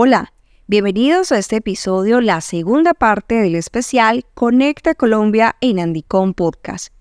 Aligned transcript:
Hola, 0.00 0.32
bienvenidos 0.68 1.32
a 1.32 1.38
este 1.38 1.56
episodio, 1.56 2.20
la 2.20 2.40
segunda 2.40 2.94
parte 2.94 3.34
del 3.34 3.56
especial 3.56 4.24
Conecta 4.34 4.94
Colombia 4.94 5.56
en 5.60 5.80
Andicom 5.80 6.34
Podcast. 6.34 6.92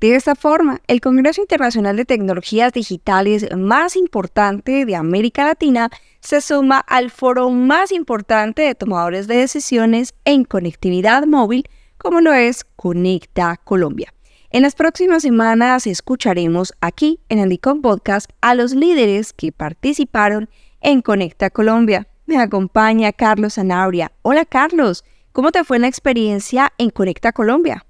De 0.00 0.16
esta 0.16 0.34
forma, 0.34 0.82
el 0.86 1.00
Congreso 1.00 1.40
Internacional 1.40 1.96
de 1.96 2.04
Tecnologías 2.04 2.74
Digitales 2.74 3.48
más 3.56 3.96
importante 3.96 4.84
de 4.84 4.94
América 4.94 5.46
Latina 5.46 5.88
se 6.20 6.42
suma 6.42 6.80
al 6.80 7.10
foro 7.10 7.48
más 7.48 7.90
importante 7.90 8.60
de 8.60 8.74
tomadores 8.74 9.28
de 9.28 9.36
decisiones 9.36 10.12
en 10.26 10.44
conectividad 10.44 11.24
móvil, 11.24 11.64
como 11.96 12.20
lo 12.20 12.34
es 12.34 12.64
Conecta 12.76 13.56
Colombia. 13.64 14.12
En 14.50 14.60
las 14.60 14.74
próximas 14.74 15.22
semanas 15.22 15.86
escucharemos 15.86 16.74
aquí 16.82 17.18
en 17.30 17.38
Andicom 17.38 17.80
Podcast 17.80 18.28
a 18.42 18.54
los 18.54 18.74
líderes 18.74 19.32
que 19.32 19.52
participaron 19.52 20.50
en 20.82 21.00
Conecta 21.00 21.48
Colombia. 21.48 22.08
Me 22.24 22.38
acompaña 22.38 23.12
Carlos 23.12 23.58
Anauria. 23.58 24.12
Hola 24.22 24.44
Carlos, 24.44 25.04
¿cómo 25.32 25.50
te 25.50 25.64
fue 25.64 25.80
la 25.80 25.88
experiencia 25.88 26.72
en 26.78 26.90
Conecta 26.90 27.32
Colombia? 27.32 27.84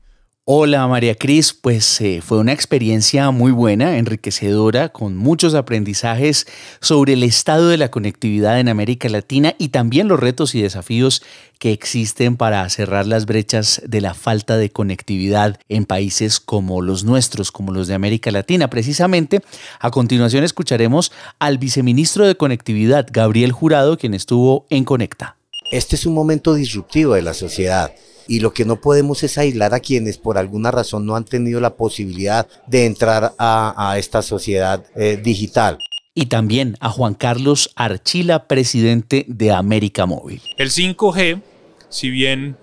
Hola 0.44 0.88
María 0.88 1.14
Cris, 1.14 1.52
pues 1.52 2.00
eh, 2.00 2.20
fue 2.20 2.38
una 2.38 2.52
experiencia 2.52 3.30
muy 3.30 3.52
buena, 3.52 3.96
enriquecedora, 3.98 4.88
con 4.88 5.16
muchos 5.16 5.54
aprendizajes 5.54 6.48
sobre 6.80 7.12
el 7.12 7.22
estado 7.22 7.68
de 7.68 7.76
la 7.76 7.92
conectividad 7.92 8.58
en 8.58 8.68
América 8.68 9.08
Latina 9.08 9.54
y 9.56 9.68
también 9.68 10.08
los 10.08 10.18
retos 10.18 10.56
y 10.56 10.60
desafíos 10.60 11.22
que 11.60 11.70
existen 11.70 12.36
para 12.36 12.68
cerrar 12.70 13.06
las 13.06 13.24
brechas 13.24 13.82
de 13.86 14.00
la 14.00 14.14
falta 14.14 14.56
de 14.56 14.70
conectividad 14.70 15.60
en 15.68 15.84
países 15.84 16.40
como 16.40 16.82
los 16.82 17.04
nuestros, 17.04 17.52
como 17.52 17.72
los 17.72 17.86
de 17.86 17.94
América 17.94 18.32
Latina. 18.32 18.68
Precisamente, 18.68 19.42
a 19.78 19.92
continuación 19.92 20.42
escucharemos 20.42 21.12
al 21.38 21.58
viceministro 21.58 22.26
de 22.26 22.34
Conectividad, 22.34 23.06
Gabriel 23.12 23.52
Jurado, 23.52 23.96
quien 23.96 24.12
estuvo 24.12 24.66
en 24.70 24.82
Conecta. 24.82 25.36
Este 25.70 25.94
es 25.94 26.04
un 26.04 26.14
momento 26.14 26.54
disruptivo 26.54 27.14
de 27.14 27.22
la 27.22 27.32
sociedad 27.32 27.92
y 28.26 28.40
lo 28.40 28.52
que 28.52 28.64
no 28.64 28.80
podemos 28.80 29.22
es 29.22 29.38
aislar 29.38 29.74
a 29.74 29.80
quienes 29.80 30.18
por 30.18 30.38
alguna 30.38 30.70
razón 30.70 31.06
no 31.06 31.16
han 31.16 31.24
tenido 31.24 31.60
la 31.60 31.76
posibilidad 31.76 32.46
de 32.66 32.86
entrar 32.86 33.34
a, 33.38 33.96
esta 33.98 34.22
sociedad 34.22 34.84
eh, 34.96 35.20
digital. 35.22 35.78
Y 36.14 36.26
también 36.26 36.76
a 36.80 36.90
Juan 36.90 37.14
Carlos 37.14 37.70
Archila, 37.74 38.46
presidente 38.46 39.24
de 39.28 39.50
América 39.50 40.04
Móvil. 40.06 40.42
El 40.58 40.70
5G, 40.70 41.40
si 41.88 42.10
bien 42.10 42.56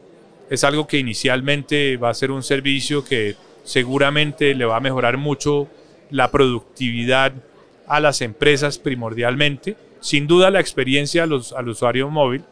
es 0.50 0.64
algo 0.64 0.88
que 0.88 0.98
inicialmente 0.98 1.98
va 1.98 2.10
a 2.10 2.14
ser 2.14 2.32
un 2.32 2.44
servicio 2.44 3.04
que 3.04 3.36
seguramente 3.64 4.56
le 4.56 4.66
va 4.66 4.78
a 4.78 4.82
mejorar 4.82 5.18
mucho 5.18 5.68
la 6.10 6.32
productividad 6.32 7.34
a 7.88 8.00
las 8.00 8.22
empresas 8.22 8.78
primordialmente, 8.78 9.78
sin 10.00 10.28
duda 10.28 10.52
la 10.52 10.60
experiencia 10.60 11.24
al 11.24 11.70
usuario 11.70 12.10
móvil, 12.10 12.44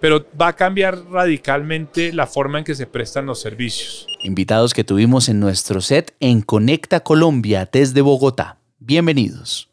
pero 0.00 0.26
va 0.40 0.48
a 0.48 0.52
cambiar 0.54 0.98
radicalmente 1.10 2.12
la 2.12 2.26
forma 2.26 2.58
en 2.58 2.64
que 2.64 2.74
se 2.74 2.86
prestan 2.86 3.26
los 3.26 3.40
servicios. 3.40 4.06
Invitados 4.22 4.74
que 4.74 4.84
tuvimos 4.84 5.28
en 5.28 5.40
nuestro 5.40 5.80
set 5.80 6.14
en 6.20 6.42
Conecta 6.42 7.00
Colombia 7.00 7.68
desde 7.70 8.00
Bogotá. 8.00 8.58
Bienvenidos. 8.80 9.68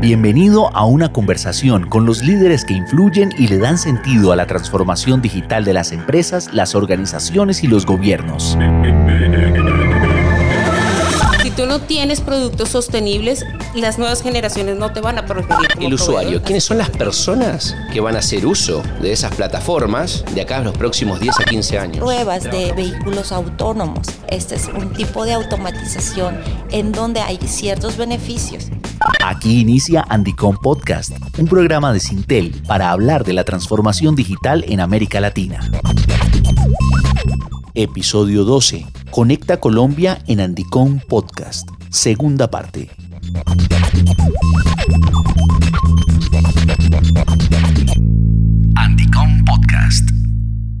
Bienvenido 0.00 0.68
a 0.76 0.84
una 0.84 1.12
conversación 1.12 1.88
con 1.88 2.04
los 2.04 2.22
líderes 2.22 2.64
que 2.64 2.74
influyen 2.74 3.30
y 3.38 3.48
le 3.48 3.58
dan 3.58 3.78
sentido 3.78 4.30
a 4.30 4.36
la 4.36 4.46
transformación 4.46 5.22
digital 5.22 5.64
de 5.64 5.72
las 5.72 5.92
empresas, 5.92 6.52
las 6.52 6.74
organizaciones 6.74 7.64
y 7.64 7.66
los 7.66 7.86
gobiernos 7.86 8.56
no 11.70 11.78
tienes 11.78 12.20
productos 12.20 12.70
sostenibles, 12.70 13.46
las 13.76 13.96
nuevas 13.96 14.22
generaciones 14.22 14.76
no 14.76 14.92
te 14.92 15.00
van 15.00 15.18
a 15.18 15.24
preferir. 15.24 15.68
El 15.78 15.94
usuario, 15.94 16.42
¿quiénes 16.42 16.64
son 16.64 16.78
las 16.78 16.90
personas 16.90 17.76
que 17.92 18.00
van 18.00 18.16
a 18.16 18.18
hacer 18.18 18.44
uso 18.44 18.82
de 19.00 19.12
esas 19.12 19.32
plataformas 19.36 20.24
de 20.34 20.40
acá 20.40 20.56
a 20.56 20.62
los 20.62 20.76
próximos 20.76 21.20
10 21.20 21.38
a 21.38 21.44
15 21.44 21.78
años? 21.78 21.98
Pruebas 21.98 22.42
de 22.42 22.72
vehículos 22.72 23.30
autónomos. 23.30 24.08
Este 24.26 24.56
es 24.56 24.66
un 24.66 24.92
tipo 24.94 25.24
de 25.24 25.34
automatización 25.34 26.40
en 26.72 26.90
donde 26.90 27.20
hay 27.20 27.38
ciertos 27.46 27.96
beneficios. 27.96 28.66
Aquí 29.24 29.60
inicia 29.60 30.04
Andicom 30.08 30.56
Podcast, 30.60 31.12
un 31.38 31.46
programa 31.46 31.92
de 31.92 32.00
Sintel 32.00 32.50
para 32.66 32.90
hablar 32.90 33.22
de 33.22 33.32
la 33.32 33.44
transformación 33.44 34.16
digital 34.16 34.64
en 34.66 34.80
América 34.80 35.20
Latina. 35.20 35.70
Episodio 37.74 38.42
12. 38.42 38.99
Conecta 39.10 39.58
Colombia 39.58 40.22
en 40.28 40.38
Andicom 40.38 41.00
Podcast. 41.00 41.68
Segunda 41.90 42.48
parte. 42.48 42.88
Andicom 48.76 49.44
Podcast. 49.44 50.10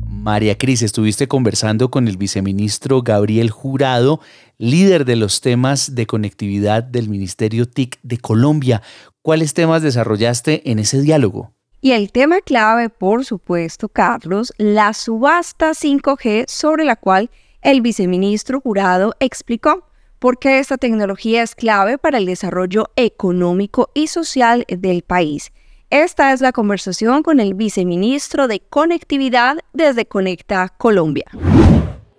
María 0.06 0.56
Cris, 0.56 0.82
estuviste 0.82 1.26
conversando 1.26 1.90
con 1.90 2.06
el 2.06 2.16
viceministro 2.16 3.02
Gabriel 3.02 3.50
Jurado, 3.50 4.20
líder 4.58 5.04
de 5.04 5.16
los 5.16 5.40
temas 5.40 5.96
de 5.96 6.06
conectividad 6.06 6.84
del 6.84 7.08
Ministerio 7.08 7.68
TIC 7.68 7.98
de 8.04 8.18
Colombia. 8.18 8.80
¿Cuáles 9.22 9.54
temas 9.54 9.82
desarrollaste 9.82 10.70
en 10.70 10.78
ese 10.78 11.02
diálogo? 11.02 11.52
Y 11.80 11.92
el 11.92 12.12
tema 12.12 12.40
clave, 12.42 12.90
por 12.90 13.24
supuesto, 13.24 13.88
Carlos, 13.88 14.52
la 14.56 14.92
subasta 14.92 15.70
5G 15.70 16.44
sobre 16.46 16.84
la 16.84 16.94
cual 16.94 17.30
el 17.62 17.80
viceministro 17.80 18.60
jurado 18.60 19.14
explicó 19.20 19.86
por 20.18 20.38
qué 20.38 20.58
esta 20.58 20.76
tecnología 20.76 21.42
es 21.42 21.54
clave 21.54 21.98
para 21.98 22.18
el 22.18 22.26
desarrollo 22.26 22.86
económico 22.96 23.90
y 23.94 24.06
social 24.06 24.64
del 24.68 25.02
país. 25.02 25.52
Esta 25.90 26.32
es 26.32 26.40
la 26.40 26.52
conversación 26.52 27.22
con 27.22 27.40
el 27.40 27.54
viceministro 27.54 28.46
de 28.46 28.60
Conectividad 28.60 29.58
desde 29.72 30.06
Conecta 30.06 30.68
Colombia. 30.68 31.26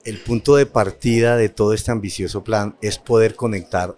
El 0.04 0.18
punto 0.18 0.56
de 0.56 0.66
partida 0.66 1.38
de 1.38 1.50
todo 1.50 1.74
este 1.74 1.92
ambicioso 1.92 2.44
plan 2.44 2.76
es 2.82 2.98
poder 2.98 3.36
conectar 3.36 3.96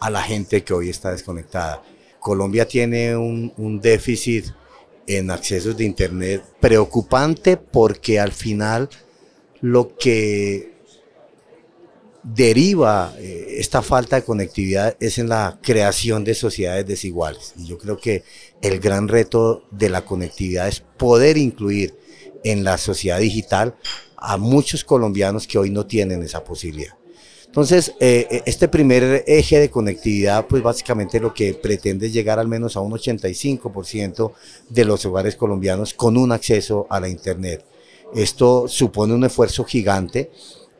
a 0.00 0.10
la 0.10 0.22
gente 0.22 0.62
que 0.62 0.74
hoy 0.74 0.90
está 0.90 1.10
desconectada. 1.10 1.82
Colombia 2.20 2.68
tiene 2.68 3.16
un, 3.16 3.80
déficit 3.80 4.46
en 5.06 5.30
accesos 5.30 5.76
de 5.76 5.84
Internet 5.84 6.44
preocupante 6.60 7.56
porque 7.56 8.20
al 8.20 8.32
final 8.32 8.88
lo 9.60 9.96
que 9.96 10.69
deriva 12.22 13.14
eh, 13.18 13.56
esta 13.58 13.82
falta 13.82 14.16
de 14.16 14.24
conectividad 14.24 14.96
es 15.00 15.18
en 15.18 15.28
la 15.28 15.58
creación 15.62 16.24
de 16.24 16.34
sociedades 16.34 16.86
desiguales. 16.86 17.54
Y 17.56 17.66
yo 17.66 17.78
creo 17.78 17.96
que 17.96 18.24
el 18.62 18.80
gran 18.80 19.08
reto 19.08 19.64
de 19.70 19.88
la 19.88 20.04
conectividad 20.04 20.68
es 20.68 20.80
poder 20.80 21.36
incluir 21.36 21.96
en 22.44 22.64
la 22.64 22.78
sociedad 22.78 23.18
digital 23.18 23.74
a 24.16 24.36
muchos 24.36 24.84
colombianos 24.84 25.46
que 25.46 25.58
hoy 25.58 25.70
no 25.70 25.86
tienen 25.86 26.22
esa 26.22 26.44
posibilidad. 26.44 26.94
Entonces, 27.46 27.94
eh, 27.98 28.28
eh, 28.30 28.42
este 28.46 28.68
primer 28.68 29.24
eje 29.26 29.58
de 29.58 29.70
conectividad, 29.70 30.46
pues 30.46 30.62
básicamente 30.62 31.18
lo 31.18 31.34
que 31.34 31.52
pretende 31.54 32.06
es 32.06 32.12
llegar 32.12 32.38
al 32.38 32.46
menos 32.46 32.76
a 32.76 32.80
un 32.80 32.92
85% 32.92 34.32
de 34.68 34.84
los 34.84 35.04
hogares 35.04 35.34
colombianos 35.34 35.92
con 35.92 36.16
un 36.16 36.30
acceso 36.30 36.86
a 36.90 37.00
la 37.00 37.08
Internet. 37.08 37.64
Esto 38.14 38.68
supone 38.68 39.14
un 39.14 39.24
esfuerzo 39.24 39.64
gigante 39.64 40.30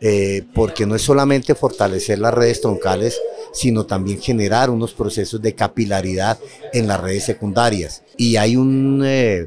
eh, 0.01 0.45
porque 0.55 0.87
no 0.87 0.95
es 0.95 1.03
solamente 1.03 1.55
fortalecer 1.55 2.19
las 2.19 2.35
redes 2.35 2.61
troncales, 2.61 3.21
sino 3.53 3.87
también 3.87 4.21
generar 4.21 4.71
unos 4.71 4.93
procesos 4.93 5.43
de 5.43 5.55
capilaridad 5.55 6.39
en 6.73 6.89
las 6.89 7.01
redes 7.01 7.25
secundarias. 7.25 8.03
Y 8.17 8.37
hay 8.37 8.57
un 8.57 9.05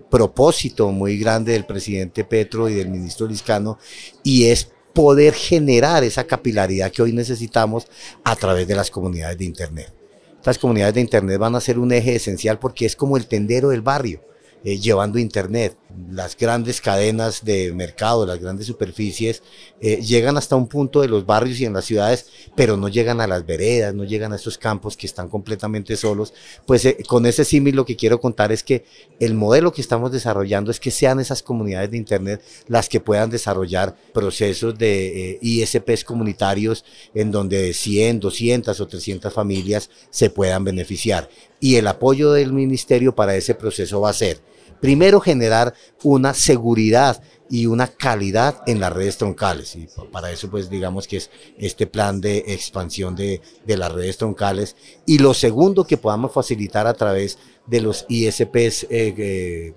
propósito 0.09 0.91
muy 0.91 1.17
grande 1.17 1.53
del 1.53 1.65
presidente 1.65 2.23
Petro 2.23 2.69
y 2.69 2.75
del 2.75 2.89
ministro 2.89 3.27
Liscano, 3.27 3.77
y 4.23 4.45
es 4.45 4.69
poder 4.93 5.33
generar 5.33 6.03
esa 6.03 6.25
capilaridad 6.25 6.91
que 6.91 7.01
hoy 7.01 7.13
necesitamos 7.13 7.87
a 8.23 8.35
través 8.35 8.67
de 8.67 8.75
las 8.75 8.91
comunidades 8.91 9.37
de 9.37 9.45
Internet. 9.45 9.93
Estas 10.37 10.59
comunidades 10.59 10.93
de 10.93 11.01
Internet 11.01 11.39
van 11.39 11.55
a 11.55 11.61
ser 11.61 11.79
un 11.79 11.91
eje 11.91 12.15
esencial 12.15 12.59
porque 12.59 12.85
es 12.85 12.95
como 12.95 13.17
el 13.17 13.27
tendero 13.27 13.69
del 13.69 13.81
barrio. 13.81 14.21
Eh, 14.63 14.77
llevando 14.79 15.19
Internet. 15.19 15.77
Las 16.11 16.35
grandes 16.37 16.81
cadenas 16.81 17.45
de 17.45 17.71
mercado, 17.73 18.25
las 18.25 18.39
grandes 18.39 18.67
superficies, 18.67 19.43
eh, 19.81 20.01
llegan 20.01 20.37
hasta 20.37 20.55
un 20.55 20.67
punto 20.67 21.01
de 21.01 21.07
los 21.07 21.25
barrios 21.25 21.59
y 21.59 21.65
en 21.65 21.73
las 21.73 21.85
ciudades, 21.85 22.27
pero 22.55 22.77
no 22.77 22.87
llegan 22.87 23.21
a 23.21 23.27
las 23.27 23.45
veredas, 23.45 23.93
no 23.93 24.03
llegan 24.03 24.33
a 24.33 24.37
esos 24.37 24.57
campos 24.57 24.97
que 24.97 25.05
están 25.05 25.29
completamente 25.29 25.95
solos. 25.95 26.33
Pues 26.65 26.85
eh, 26.85 26.97
con 27.07 27.25
ese 27.25 27.45
símil 27.45 27.75
lo 27.75 27.85
que 27.85 27.95
quiero 27.95 28.19
contar 28.19 28.51
es 28.51 28.63
que 28.63 28.85
el 29.19 29.35
modelo 29.35 29.71
que 29.71 29.81
estamos 29.81 30.11
desarrollando 30.11 30.71
es 30.71 30.79
que 30.79 30.91
sean 30.91 31.19
esas 31.19 31.43
comunidades 31.43 31.91
de 31.91 31.97
Internet 31.97 32.41
las 32.67 32.89
que 32.89 32.99
puedan 32.99 33.29
desarrollar 33.29 33.95
procesos 34.13 34.77
de 34.77 35.37
ISPs 35.41 36.03
comunitarios 36.03 36.85
en 37.13 37.31
donde 37.31 37.73
100, 37.73 38.19
200 38.19 38.79
o 38.79 38.87
300 38.87 39.33
familias 39.33 39.89
se 40.09 40.29
puedan 40.29 40.63
beneficiar. 40.63 41.29
Y 41.59 41.75
el 41.75 41.87
apoyo 41.87 42.31
del 42.33 42.51
ministerio 42.51 43.15
para 43.15 43.35
ese 43.35 43.55
proceso 43.55 44.01
va 44.01 44.09
a 44.09 44.13
ser 44.13 44.41
Primero, 44.83 45.21
generar 45.21 45.73
una 46.03 46.33
seguridad 46.33 47.23
y 47.49 47.67
una 47.67 47.87
calidad 47.87 48.61
en 48.67 48.81
las 48.81 48.91
redes 48.91 49.17
troncales. 49.17 49.77
Y 49.77 49.87
para 50.11 50.29
eso, 50.29 50.49
pues 50.49 50.69
digamos 50.69 51.07
que 51.07 51.15
es 51.15 51.29
este 51.57 51.87
plan 51.87 52.19
de 52.19 52.39
expansión 52.47 53.15
de, 53.15 53.39
de 53.65 53.77
las 53.77 53.93
redes 53.93 54.17
troncales. 54.17 54.75
Y 55.05 55.19
lo 55.19 55.33
segundo 55.33 55.85
que 55.85 55.95
podamos 55.95 56.33
facilitar 56.33 56.85
a 56.85 56.95
través 56.95 57.37
de 57.65 57.79
los 57.79 58.05
ISPs 58.09 58.83
eh, 58.83 59.13
eh, 59.17 59.73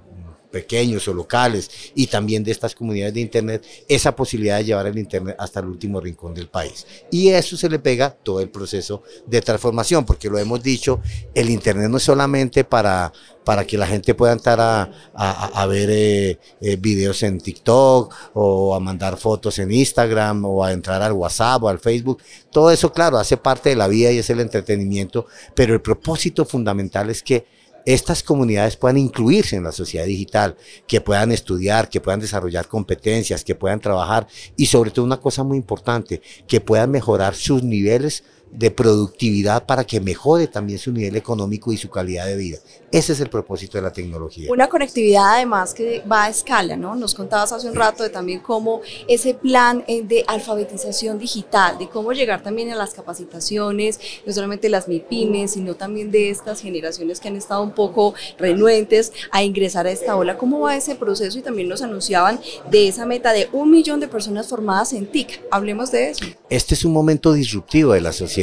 pequeños 0.56 1.06
o 1.06 1.12
locales 1.12 1.70
y 1.94 2.06
también 2.06 2.43
de 2.43 2.50
estas 2.50 2.75
comunidades 2.75 3.12
de 3.12 3.20
Internet, 3.20 3.67
esa 3.88 4.17
posibilidad 4.17 4.56
de 4.56 4.64
llevar 4.64 4.87
el 4.87 4.97
Internet 4.97 5.37
hasta 5.38 5.61
el 5.61 5.67
último 5.67 6.00
rincón 6.00 6.32
del 6.32 6.49
país. 6.49 6.87
Y 7.11 7.29
eso 7.29 7.58
se 7.58 7.69
le 7.69 7.79
pega 7.79 8.08
todo 8.08 8.41
el 8.41 8.49
proceso 8.49 9.03
de 9.26 9.43
transformación, 9.43 10.06
porque 10.06 10.31
lo 10.31 10.38
hemos 10.38 10.62
dicho, 10.62 11.00
el 11.35 11.50
Internet 11.50 11.91
no 11.91 11.99
es 11.99 12.05
solamente 12.05 12.64
para, 12.64 13.12
para 13.44 13.67
que 13.67 13.76
la 13.76 13.87
gente 13.87 14.14
pueda 14.14 14.32
entrar 14.32 14.58
a, 14.58 14.91
a, 15.14 15.67
ver 15.67 15.91
eh, 15.93 16.38
eh, 16.62 16.76
videos 16.76 17.23
en 17.23 17.38
TikTok 17.38 18.14
o 18.32 18.75
a 18.75 18.81
mandar 18.81 19.19
fotos 19.19 19.58
en 19.58 19.70
Instagram 19.73 20.43
o 20.47 20.64
a 20.64 20.73
entrar 20.73 21.03
al 21.03 21.12
WhatsApp 21.12 21.62
o 21.64 21.69
al 21.69 21.79
Facebook. 21.79 22.23
Todo 22.50 22.70
eso, 22.70 22.91
claro, 22.93 23.19
hace 23.19 23.37
parte 23.37 23.69
de 23.69 23.76
la 23.76 23.88
vida 23.88 24.11
y 24.11 24.19
es 24.19 24.31
el 24.31 24.41
entretenimiento, 24.41 25.26
pero 25.55 25.75
el 25.75 25.82
propósito 25.82 26.47
fundamental 26.47 27.11
es 27.11 27.23
que 27.23 27.56
estas 27.87 28.23
comunidades 28.23 28.77
puedan 28.77 28.99
incluirse 28.99 29.56
en 29.56 29.65
la 29.65 29.73
sociedad 29.73 30.05
digital, 30.05 30.56
que 30.87 31.00
puedan 31.00 31.33
estudiar, 31.33 31.88
que 31.88 32.00
puedan 32.00 32.21
desarrollar 32.21 32.69
competencias, 32.69 33.44
que 33.44 33.55
puedan 33.55 33.81
trabajar 33.81 34.27
y 34.56 34.67
sobre 34.67 34.91
todo 34.91 35.05
una 35.05 35.21
cosa 35.21 35.44
muy 35.44 35.56
importante, 35.56 36.21
que 36.47 36.61
puedan 36.61 36.91
mejorar 36.91 37.35
sus 37.35 37.62
niveles 37.62 38.25
de 38.50 38.70
productividad 38.70 39.66
para 39.66 39.84
que 39.84 40.00
mejore 40.00 40.46
también 40.46 40.78
su 40.78 40.93
nivel 40.93 41.16
económico 41.16 41.72
y 41.72 41.76
su 41.76 41.90
calidad 41.90 42.26
de 42.26 42.37
vida. 42.37 42.58
Ese 42.90 43.12
es 43.12 43.20
el 43.20 43.28
propósito 43.28 43.76
de 43.76 43.82
la 43.82 43.93
tecnología. 43.93 44.50
Una 44.50 44.69
conectividad 44.69 45.34
además 45.34 45.75
que 45.75 46.02
va 46.10 46.25
a 46.25 46.31
escala, 46.31 46.76
¿no? 46.76 46.94
Nos 46.94 47.14
contabas 47.14 47.52
hace 47.52 47.69
un 47.69 47.75
rato 47.75 48.02
de 48.02 48.10
también 48.10 48.40
cómo 48.40 48.81
ese 49.08 49.34
plan 49.34 49.84
eh, 49.88 50.02
de 50.02 50.25
alfabetización 50.26 51.19
digital, 51.19 51.78
de 51.78 51.88
cómo 51.88 52.12
llegar 52.12 52.43
también 52.43 52.70
a 52.70 52.76
las 52.76 52.94
capacitaciones, 52.94 54.00
no 54.25 54.32
solamente 54.32 54.69
las 54.69 54.88
MIPIMES, 54.88 55.52
sino 55.52 55.75
también 55.75 56.10
de 56.10 56.31
estas 56.31 56.60
generaciones 56.60 57.20
que 57.20 57.28
han 57.28 57.37
estado 57.37 57.62
un 57.62 57.72
poco 57.72 58.14
renuentes 58.38 59.12
a 59.32 59.43
ingresar 59.43 59.87
a 59.87 59.90
esta 59.90 60.16
ola. 60.16 60.38
¿Cómo 60.38 60.60
va 60.60 60.76
ese 60.76 60.94
proceso? 60.94 61.38
Y 61.38 61.43
también 61.43 61.69
nos 61.69 61.82
anunciaban 61.82 62.40
de 62.70 62.88
esa 62.88 63.04
meta 63.04 63.32
de 63.32 63.48
un 63.52 63.70
millón 63.70 64.00
de 64.00 64.08
personas 64.08 64.48
formadas 64.48 64.93
en 64.93 65.06
TIC. 65.06 65.43
Hablemos 65.50 65.90
de 65.90 66.10
eso. 66.10 66.25
Este 66.48 66.75
es 66.75 66.84
un 66.84 66.93
momento 66.93 67.32
disruptivo 67.32 67.93
de 67.93 68.00
la 68.00 68.12
sociedad 68.12 68.36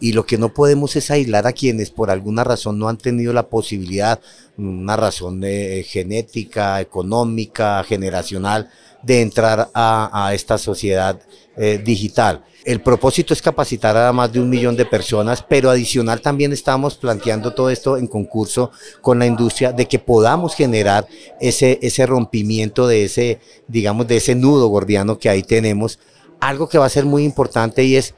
y 0.00 0.12
lo 0.12 0.24
que 0.24 0.38
no 0.38 0.52
podemos 0.52 0.96
es 0.96 1.10
aislar 1.10 1.46
a 1.46 1.52
quienes 1.52 1.90
por 1.90 2.10
alguna 2.10 2.42
razón 2.42 2.78
no 2.78 2.88
han 2.88 2.96
tenido 2.96 3.32
la 3.32 3.48
posibilidad, 3.48 4.20
una 4.56 4.96
razón 4.96 5.42
eh, 5.44 5.84
genética, 5.86 6.80
económica, 6.80 7.84
generacional, 7.84 8.70
de 9.02 9.22
entrar 9.22 9.70
a, 9.74 10.30
esta 10.34 10.58
sociedad 10.58 11.20
eh, 11.56 11.80
digital. 11.82 12.44
El 12.64 12.82
propósito 12.82 13.32
es 13.32 13.40
capacitar 13.40 13.96
a 13.96 14.12
más 14.12 14.30
de 14.30 14.40
un 14.40 14.50
millón 14.50 14.76
de 14.76 14.84
personas, 14.84 15.42
pero 15.42 15.70
adicional 15.70 16.20
también 16.20 16.52
estamos 16.52 16.96
planteando 16.96 17.54
todo 17.54 17.70
esto 17.70 17.96
en 17.96 18.06
concurso 18.06 18.70
con 19.00 19.18
la 19.18 19.26
industria 19.26 19.72
de 19.72 19.88
que 19.88 19.98
podamos 19.98 20.54
generar 20.54 21.06
ese, 21.40 21.78
ese 21.80 22.04
rompimiento 22.04 22.86
de 22.86 23.04
ese, 23.04 23.40
digamos, 23.66 24.06
de 24.06 24.18
ese 24.18 24.34
nudo 24.34 24.68
gordiano 24.68 25.18
que 25.18 25.30
ahí 25.30 25.42
tenemos. 25.42 25.98
Algo 26.38 26.68
que 26.68 26.78
va 26.78 26.84
a 26.84 26.90
ser 26.90 27.06
muy 27.06 27.24
importante 27.24 27.84
y 27.84 27.96
es 27.96 28.14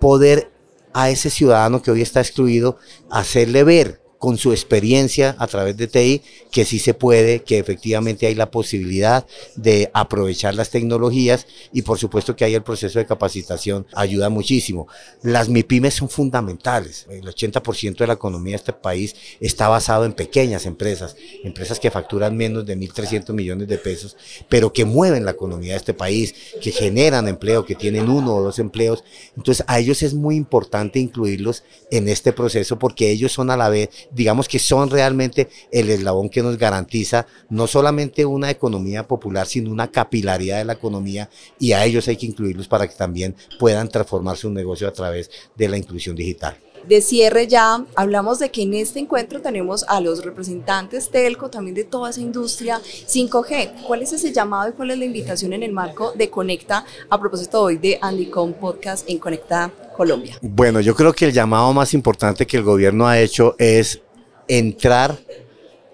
poder 0.00 0.51
a 0.94 1.10
ese 1.10 1.30
ciudadano 1.30 1.82
que 1.82 1.90
hoy 1.90 2.02
está 2.02 2.20
excluido, 2.20 2.78
hacerle 3.10 3.64
ver 3.64 4.01
con 4.22 4.38
su 4.38 4.52
experiencia 4.52 5.34
a 5.40 5.48
través 5.48 5.76
de 5.76 5.88
TI, 5.88 6.22
que 6.52 6.64
sí 6.64 6.78
se 6.78 6.94
puede, 6.94 7.42
que 7.42 7.58
efectivamente 7.58 8.28
hay 8.28 8.36
la 8.36 8.52
posibilidad 8.52 9.26
de 9.56 9.90
aprovechar 9.94 10.54
las 10.54 10.70
tecnologías 10.70 11.48
y 11.72 11.82
por 11.82 11.98
supuesto 11.98 12.36
que 12.36 12.44
hay 12.44 12.54
el 12.54 12.62
proceso 12.62 13.00
de 13.00 13.06
capacitación, 13.06 13.84
ayuda 13.92 14.28
muchísimo. 14.28 14.86
Las 15.22 15.48
MIPIMES 15.48 15.94
son 15.94 16.08
fundamentales. 16.08 17.04
El 17.10 17.24
80% 17.24 17.96
de 17.96 18.06
la 18.06 18.12
economía 18.12 18.52
de 18.52 18.58
este 18.58 18.72
país 18.72 19.16
está 19.40 19.66
basado 19.66 20.04
en 20.04 20.12
pequeñas 20.12 20.66
empresas, 20.66 21.16
empresas 21.42 21.80
que 21.80 21.90
facturan 21.90 22.36
menos 22.36 22.64
de 22.64 22.78
1.300 22.78 23.32
millones 23.32 23.66
de 23.66 23.78
pesos, 23.78 24.16
pero 24.48 24.72
que 24.72 24.84
mueven 24.84 25.24
la 25.24 25.32
economía 25.32 25.72
de 25.72 25.78
este 25.78 25.94
país, 25.94 26.32
que 26.62 26.70
generan 26.70 27.26
empleo, 27.26 27.66
que 27.66 27.74
tienen 27.74 28.08
uno 28.08 28.36
o 28.36 28.42
dos 28.44 28.60
empleos. 28.60 29.02
Entonces 29.36 29.64
a 29.66 29.80
ellos 29.80 30.00
es 30.04 30.14
muy 30.14 30.36
importante 30.36 31.00
incluirlos 31.00 31.64
en 31.90 32.08
este 32.08 32.32
proceso 32.32 32.78
porque 32.78 33.10
ellos 33.10 33.32
son 33.32 33.50
a 33.50 33.56
la 33.56 33.68
vez 33.68 33.90
digamos 34.12 34.48
que 34.48 34.58
son 34.58 34.90
realmente 34.90 35.48
el 35.70 35.90
eslabón 35.90 36.28
que 36.28 36.42
nos 36.42 36.58
garantiza 36.58 37.26
no 37.48 37.66
solamente 37.66 38.24
una 38.24 38.50
economía 38.50 39.06
popular, 39.06 39.46
sino 39.46 39.70
una 39.70 39.90
capilaridad 39.90 40.58
de 40.58 40.64
la 40.64 40.74
economía 40.74 41.28
y 41.58 41.72
a 41.72 41.84
ellos 41.84 42.08
hay 42.08 42.16
que 42.16 42.26
incluirlos 42.26 42.68
para 42.68 42.88
que 42.88 42.94
también 42.94 43.34
puedan 43.58 43.88
transformar 43.88 44.36
su 44.36 44.50
negocio 44.50 44.88
a 44.88 44.92
través 44.92 45.30
de 45.56 45.68
la 45.68 45.76
inclusión 45.76 46.16
digital. 46.16 46.56
De 46.86 47.00
cierre 47.00 47.46
ya, 47.46 47.84
hablamos 47.94 48.40
de 48.40 48.50
que 48.50 48.62
en 48.62 48.74
este 48.74 48.98
encuentro 48.98 49.40
tenemos 49.40 49.84
a 49.84 50.00
los 50.00 50.24
representantes 50.24 51.10
telco, 51.10 51.48
también 51.48 51.76
de 51.76 51.84
toda 51.84 52.10
esa 52.10 52.20
industria 52.20 52.80
5G. 52.80 53.84
¿Cuál 53.86 54.02
es 54.02 54.12
ese 54.12 54.32
llamado 54.32 54.70
y 54.70 54.72
cuál 54.72 54.90
es 54.90 54.98
la 54.98 55.04
invitación 55.04 55.52
en 55.52 55.62
el 55.62 55.72
marco 55.72 56.12
de 56.12 56.28
Conecta 56.28 56.84
a 57.08 57.20
propósito 57.20 57.62
hoy 57.62 57.76
de 57.76 57.98
Andycom 58.00 58.54
Podcast 58.54 59.08
en 59.08 59.18
Conecta 59.18 59.70
Colombia? 59.92 60.38
Bueno, 60.40 60.80
yo 60.80 60.94
creo 60.94 61.12
que 61.12 61.26
el 61.26 61.32
llamado 61.32 61.72
más 61.72 61.94
importante 61.94 62.46
que 62.46 62.56
el 62.56 62.62
gobierno 62.62 63.06
ha 63.06 63.18
hecho 63.18 63.54
es 63.58 64.00
entrar 64.48 65.18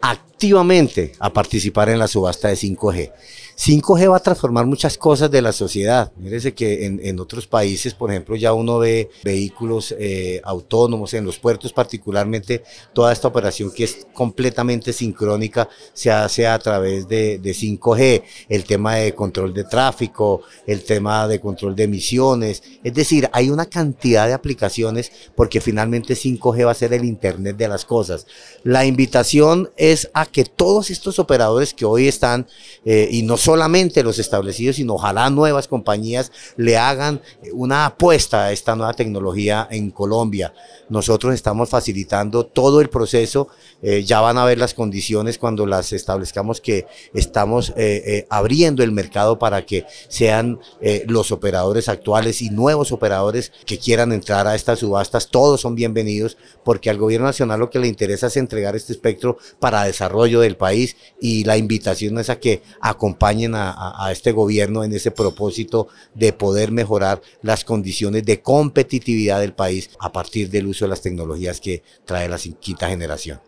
activamente 0.01 1.13
a 1.19 1.33
participar 1.33 1.89
en 1.89 1.99
la 1.99 2.09
subasta 2.09 2.49
de 2.49 2.55
5G. 2.55 3.13
5G 3.59 4.09
va 4.09 4.19
a 4.19 4.21
transformar 4.21 4.67
muchas 4.67 4.97
cosas 4.97 5.31
de 5.33 5.43
la 5.43 5.51
sociedad. 5.51 6.13
Mírese 6.17 6.55
que 6.55 6.87
en, 6.87 7.19
otros 7.19 7.49
países, 7.49 7.93
por 7.93 8.11
ejemplo, 8.11 8.37
ya 8.37 8.53
uno 8.53 8.79
ve 8.79 9.11
vehículos 9.25 9.95
eh, 9.99 10.41
autónomos 10.45 11.13
en 11.15 11.25
los 11.25 11.41
puertos, 11.41 11.73
particularmente 11.73 12.63
toda 12.93 13.13
esta 13.13 13.27
operación 13.27 13.73
que 13.73 13.83
es 13.83 14.07
completamente 14.15 14.93
sincrónica 14.93 15.69
se 15.93 16.13
hace 16.13 16.47
a 16.47 16.57
través 16.61 17.09
de, 17.09 17.39
de 17.39 17.51
5G. 17.51 18.23
El 18.49 18.63
tema 18.63 18.95
de 18.95 19.13
control 19.13 19.53
de 19.53 19.65
tráfico, 19.65 20.43
el 20.65 20.85
tema 20.85 21.27
de 21.27 21.41
control 21.41 21.75
de 21.75 21.83
emisiones. 21.83 22.63
Es 22.85 22.95
decir, 22.95 23.29
hay 23.33 23.51
una 23.51 23.67
cantidad 23.67 24.29
de 24.29 24.35
aplicaciones 24.35 25.11
porque 25.35 25.61
finalmente 25.61 26.15
5G 26.15 26.65
va 26.65 26.71
a 26.71 26.75
ser 26.75 26.93
el 26.93 27.05
Internet 27.05 27.57
de 27.57 27.67
las 27.67 27.85
cosas. 27.85 28.27
La 28.63 28.87
invitación 28.87 29.71
es 29.77 30.09
a 30.15 30.27
que 30.27 30.45
todos 30.45 30.91
estos 30.91 31.19
operadores 31.19 31.75
que 31.75 31.85
hoy 31.85 32.07
están, 32.07 32.47
eh, 32.85 33.09
y 33.11 33.23
no 33.23 33.37
solamente 33.49 34.03
los 34.03 34.19
establecidos, 34.19 34.77
sino 34.77 34.97
ojalá 34.97 35.31
nuevas 35.31 35.69
compañías 35.69 36.33
le 36.59 36.77
hagan 36.77 37.23
una 37.55 37.87
apuesta 37.87 38.45
a 38.45 38.53
esta 38.53 38.77
nueva 38.77 38.93
tecnología 38.93 39.67
en 39.71 39.91
Colombia. 39.91 40.53
Nosotros 40.91 41.33
estamos 41.33 41.71
facilitando 41.71 42.45
todo 42.45 42.83
el 42.83 42.91
proceso, 42.91 43.49
eh, 43.81 44.05
ya 44.05 44.21
van 44.21 44.37
a 44.37 44.45
ver 44.45 44.59
las 44.59 44.75
condiciones 44.75 45.39
cuando 45.39 45.65
las 45.65 45.95
establezcamos 45.95 46.61
que 46.61 46.87
estamos 47.15 47.71
eh, 47.71 48.03
eh, 48.07 48.27
abriendo 48.29 48.83
el 48.83 48.93
mercado 48.93 49.39
para 49.39 49.65
que 49.65 49.87
sean 50.09 50.61
los 51.07 51.33
operadores 51.33 51.89
actuales 51.89 52.43
y 52.43 52.51
nuevos 52.51 52.93
operadores 52.93 53.51
que 53.65 53.79
quieran 53.79 54.13
entrar 54.13 54.47
a 54.47 54.57
estas 54.57 54.81
subastas, 54.81 55.31
todos 55.31 55.63
son 55.63 55.75
bienvenidos 55.75 56.37
porque 56.65 56.91
al 56.91 56.99
gobierno 56.99 57.27
nacional 57.27 57.61
lo 57.61 57.71
que 57.71 57.79
le 57.79 57.89
interesa 57.89 58.27
es 58.27 58.37
entregar 58.37 58.77
este 58.77 58.93
espectro 58.93 59.39
para 59.59 59.85
desarrollo 59.85 60.41
del 60.41 60.57
país 60.59 60.97
y 61.19 61.45
la 61.45 61.57
invitación 61.57 62.19
es 62.19 62.29
a 62.29 62.39
que 62.39 62.61
acompañen 62.83 63.38
a, 63.55 64.09
este 64.11 64.33
gobierno 64.33 64.85
en 64.85 64.93
ese 64.93 65.11
propósito 65.11 65.89
de 66.15 66.33
poder 66.33 66.73
mejorar 66.73 67.21
las 67.43 67.65
condiciones 67.65 68.25
de 68.25 68.43
competitividad 68.43 69.41
del 69.41 69.53
país 69.53 69.91
a 70.01 70.13
partir 70.13 70.51
del 70.51 70.67
uso 70.67 70.85
de 70.85 70.91
las 70.91 71.03
tecnologías 71.03 71.61
que 71.61 71.83
trae 72.05 72.29
la 72.29 72.39
quinta 72.39 72.89
generación. 72.89 73.41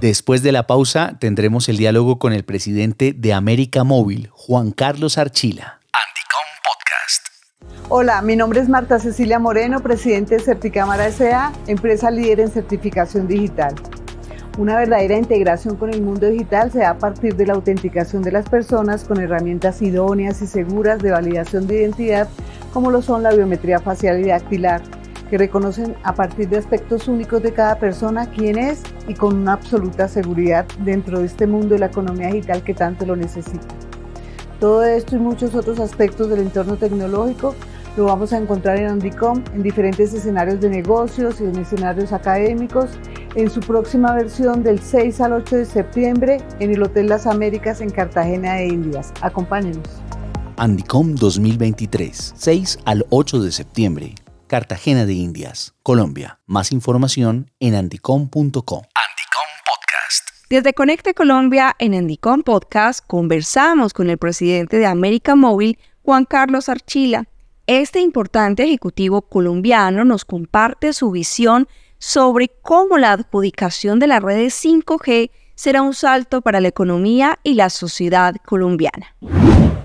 Después 0.00 0.42
de 0.42 0.52
la 0.52 0.66
pausa 0.66 1.16
tendremos 1.18 1.68
el 1.68 1.76
diálogo 1.76 2.18
con 2.18 2.32
el 2.32 2.44
presidente 2.44 3.14
de 3.16 3.32
América 3.32 3.84
Móvil, 3.84 4.28
Juan 4.32 4.72
Carlos 4.72 5.16
Archila. 5.18 5.80
Anticom 5.92 6.46
Podcast. 6.64 7.88
Hola, 7.88 8.20
mi 8.22 8.36
nombre 8.36 8.60
es 8.60 8.68
Marta 8.68 8.98
Cecilia 8.98 9.38
Moreno, 9.38 9.80
presidente 9.80 10.36
de 10.36 10.42
Certicámara 10.42 11.06
S.A., 11.06 11.52
empresa 11.66 12.10
líder 12.10 12.40
en 12.40 12.50
certificación 12.50 13.28
digital. 13.28 13.74
Una 14.58 14.76
verdadera 14.76 15.16
integración 15.16 15.76
con 15.76 15.94
el 15.94 16.02
mundo 16.02 16.26
digital 16.26 16.70
se 16.70 16.80
da 16.80 16.90
a 16.90 16.98
partir 16.98 17.36
de 17.36 17.46
la 17.46 17.54
autenticación 17.54 18.22
de 18.22 18.32
las 18.32 18.46
personas 18.50 19.04
con 19.04 19.18
herramientas 19.18 19.80
idóneas 19.80 20.42
y 20.42 20.46
seguras 20.46 20.98
de 20.98 21.10
validación 21.10 21.66
de 21.66 21.80
identidad, 21.80 22.28
como 22.70 22.90
lo 22.90 23.00
son 23.00 23.22
la 23.22 23.32
biometría 23.32 23.78
facial 23.78 24.20
y 24.20 24.28
dactilar, 24.28 24.82
que 25.30 25.38
reconocen 25.38 25.96
a 26.02 26.14
partir 26.14 26.50
de 26.50 26.58
aspectos 26.58 27.08
únicos 27.08 27.42
de 27.42 27.54
cada 27.54 27.76
persona 27.76 28.26
quién 28.26 28.58
es 28.58 28.82
y 29.08 29.14
con 29.14 29.36
una 29.36 29.54
absoluta 29.54 30.06
seguridad 30.06 30.66
dentro 30.80 31.20
de 31.20 31.26
este 31.26 31.46
mundo 31.46 31.68
de 31.68 31.78
la 31.78 31.86
economía 31.86 32.26
digital 32.26 32.62
que 32.62 32.74
tanto 32.74 33.06
lo 33.06 33.16
necesita. 33.16 33.66
Todo 34.60 34.84
esto 34.84 35.16
y 35.16 35.18
muchos 35.18 35.54
otros 35.54 35.80
aspectos 35.80 36.28
del 36.28 36.40
entorno 36.40 36.76
tecnológico 36.76 37.54
lo 37.96 38.04
vamos 38.04 38.32
a 38.32 38.38
encontrar 38.38 38.78
en 38.78 38.88
Andicom 38.88 39.42
en 39.54 39.62
diferentes 39.62 40.12
escenarios 40.12 40.60
de 40.60 40.68
negocios 40.68 41.40
y 41.40 41.44
en 41.44 41.56
escenarios 41.56 42.12
académicos 42.12 42.90
en 43.34 43.50
su 43.50 43.60
próxima 43.60 44.14
versión 44.14 44.62
del 44.62 44.80
6 44.80 45.20
al 45.20 45.32
8 45.32 45.56
de 45.56 45.64
septiembre 45.64 46.38
en 46.60 46.72
el 46.72 46.82
Hotel 46.82 47.08
Las 47.08 47.26
Américas 47.26 47.80
en 47.80 47.90
Cartagena 47.90 48.54
de 48.54 48.66
Indias. 48.66 49.12
Acompáñenos. 49.20 49.88
Andicom 50.56 51.14
2023, 51.14 52.34
6 52.36 52.78
al 52.84 53.06
8 53.10 53.40
de 53.40 53.52
septiembre, 53.52 54.14
Cartagena 54.46 55.06
de 55.06 55.14
Indias, 55.14 55.74
Colombia. 55.82 56.40
Más 56.46 56.72
información 56.72 57.50
en 57.58 57.74
andicom.com. 57.74 58.42
Andicom 58.44 59.48
Podcast. 59.64 60.28
Desde 60.50 60.74
Conecte 60.74 61.14
Colombia 61.14 61.74
en 61.78 61.94
Andicom 61.94 62.42
Podcast 62.42 63.04
conversamos 63.06 63.94
con 63.94 64.10
el 64.10 64.18
presidente 64.18 64.76
de 64.78 64.86
América 64.86 65.34
Móvil, 65.34 65.78
Juan 66.02 66.26
Carlos 66.26 66.68
Archila. 66.68 67.24
Este 67.66 68.00
importante 68.00 68.64
ejecutivo 68.64 69.22
colombiano 69.22 70.04
nos 70.04 70.24
comparte 70.24 70.92
su 70.92 71.10
visión 71.10 71.68
sobre 72.02 72.50
cómo 72.62 72.98
la 72.98 73.12
adjudicación 73.12 74.00
de 74.00 74.08
las 74.08 74.20
redes 74.20 74.60
5G 74.64 75.30
será 75.54 75.82
un 75.82 75.94
salto 75.94 76.40
para 76.40 76.60
la 76.60 76.66
economía 76.66 77.38
y 77.44 77.54
la 77.54 77.70
sociedad 77.70 78.34
colombiana. 78.44 79.14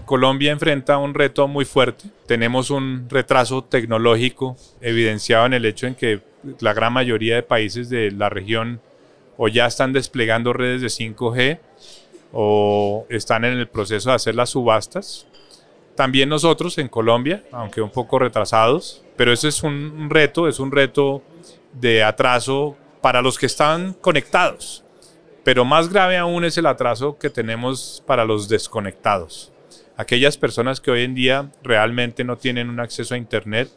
Colombia 0.04 0.52
enfrenta 0.52 0.98
un 0.98 1.14
reto 1.14 1.48
muy 1.48 1.64
fuerte. 1.64 2.06
Tenemos 2.26 2.72
un 2.72 3.08
retraso 3.08 3.64
tecnológico 3.64 4.58
evidenciado 4.82 5.46
en 5.46 5.54
el 5.54 5.66
hecho 5.66 5.86
en 5.86 5.94
que 5.94 6.22
la 6.60 6.74
gran 6.74 6.92
mayoría 6.92 7.36
de 7.36 7.44
países 7.44 7.88
de 7.88 8.10
la 8.10 8.30
región 8.30 8.82
o 9.38 9.48
ya 9.48 9.68
están 9.68 9.94
desplegando 9.94 10.54
redes 10.54 10.82
de 10.82 10.88
5G 10.88 11.60
o 12.34 13.06
están 13.10 13.46
en 13.46 13.54
el 13.54 13.68
proceso 13.68 14.10
de 14.10 14.16
hacer 14.16 14.34
las 14.34 14.50
subastas. 14.50 15.28
También 15.98 16.30
nosotros 16.30 16.78
en 16.78 16.90
Colombia, 16.90 17.44
aunque 17.52 17.82
un 17.82 17.90
poco 17.90 18.20
retrasados, 18.20 19.04
pero 19.16 19.34
ese 19.34 19.48
es 19.48 19.64
un 19.64 20.12
reto, 20.12 20.48
es 20.48 20.60
un 20.60 20.72
reto 20.72 21.24
de 21.74 22.04
atraso 22.04 22.78
para 23.02 23.24
los 23.24 23.40
que 23.40 23.48
están 23.48 23.94
conectados. 23.94 24.84
Pero 25.44 25.66
más 25.66 25.90
grave 25.90 26.18
aún 26.18 26.46
es 26.46 26.56
el 26.60 26.68
atraso 26.68 27.18
que 27.18 27.32
tenemos 27.32 28.04
para 28.06 28.26
los 28.26 28.48
desconectados. 28.48 29.52
Aquellas 29.96 30.38
personas 30.38 30.80
que 30.80 30.92
hoy 30.92 31.02
en 31.02 31.16
día 31.16 31.52
realmente 31.64 32.24
no 32.24 32.38
tienen 32.38 32.70
un 32.70 32.80
acceso 32.80 33.16
a 33.16 33.18
Internet. 33.18 33.68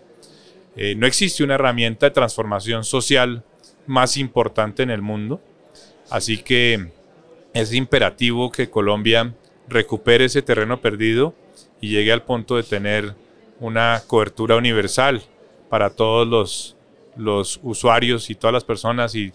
Eh, 0.76 0.94
no 0.96 1.06
existe 1.06 1.42
una 1.42 1.54
herramienta 1.54 2.04
de 2.04 2.10
transformación 2.10 2.84
social 2.84 3.44
más 3.86 4.18
importante 4.18 4.82
en 4.82 4.90
el 4.90 5.00
mundo. 5.00 5.40
Así 6.10 6.36
que 6.36 6.90
es 7.54 7.72
imperativo 7.72 8.52
que 8.52 8.68
Colombia 8.68 9.34
recupere 9.68 10.26
ese 10.26 10.42
terreno 10.42 10.82
perdido 10.82 11.34
y 11.80 11.90
llegue 11.90 12.12
al 12.12 12.22
punto 12.22 12.56
de 12.56 12.62
tener 12.62 13.14
una 13.58 14.02
cobertura 14.06 14.56
universal 14.56 15.22
para 15.68 15.90
todos 15.90 16.26
los 16.26 16.76
los 17.16 17.60
usuarios 17.62 18.30
y 18.30 18.34
todas 18.34 18.52
las 18.52 18.64
personas 18.64 19.14
y 19.14 19.32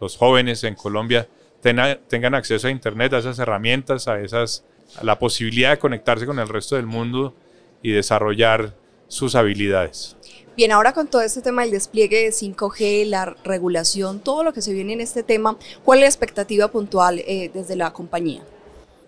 los 0.00 0.16
jóvenes 0.16 0.64
en 0.64 0.74
Colombia 0.74 1.28
tengan 1.60 2.34
acceso 2.34 2.66
a 2.66 2.70
Internet, 2.70 3.12
a 3.12 3.18
esas 3.18 3.38
herramientas, 3.38 4.08
a, 4.08 4.20
esas, 4.20 4.64
a 4.96 5.04
la 5.04 5.18
posibilidad 5.18 5.70
de 5.70 5.78
conectarse 5.78 6.26
con 6.26 6.40
el 6.40 6.48
resto 6.48 6.74
del 6.74 6.86
mundo 6.86 7.34
y 7.82 7.92
desarrollar 7.92 8.74
sus 9.06 9.36
habilidades. 9.36 10.16
Bien, 10.56 10.72
ahora 10.72 10.92
con 10.92 11.06
todo 11.06 11.22
este 11.22 11.40
tema 11.40 11.62
del 11.62 11.70
despliegue 11.70 12.24
de 12.24 12.30
5G, 12.30 13.06
la 13.06 13.36
regulación, 13.44 14.20
todo 14.20 14.42
lo 14.42 14.52
que 14.52 14.60
se 14.60 14.72
viene 14.72 14.92
en 14.94 15.00
este 15.00 15.22
tema, 15.22 15.56
¿cuál 15.84 16.00
es 16.00 16.02
la 16.02 16.08
expectativa 16.08 16.68
puntual 16.68 17.20
eh, 17.20 17.50
desde 17.54 17.76
la 17.76 17.92
compañía? 17.92 18.42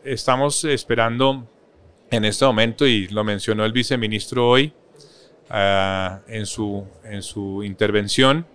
Estamos 0.04 0.64
esperando 0.64 1.46
en 2.14 2.24
este 2.24 2.44
momento, 2.44 2.86
y 2.86 3.08
lo 3.08 3.24
mencionó 3.24 3.64
el 3.64 3.72
viceministro 3.72 4.48
hoy, 4.48 4.72
Ah, 5.50 6.20
en, 6.26 6.46
su, 6.46 6.86
en 7.04 7.22
su 7.22 7.62
intervención. 7.62 8.46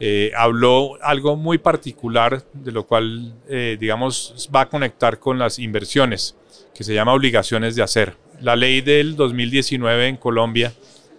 Eh, 0.00 0.32
habló 0.36 1.02
algo 1.02 1.36
muy 1.36 1.58
particular 1.58 2.44
de 2.52 2.72
lo 2.72 2.86
cual, 2.86 3.34
eh, 3.48 3.76
digamos, 3.78 4.48
va 4.54 4.62
a 4.62 4.68
conectar 4.68 5.18
con 5.18 5.38
las 5.38 5.58
inversiones, 5.58 6.36
que 6.74 6.84
se 6.84 6.94
llama 6.94 7.14
obligaciones 7.14 7.76
de 7.76 7.82
hacer. 7.82 8.16
La 8.40 8.56
ley 8.56 8.80
del 8.80 9.16
2019 9.16 10.08
en 10.08 10.16
Colombia 10.16 10.72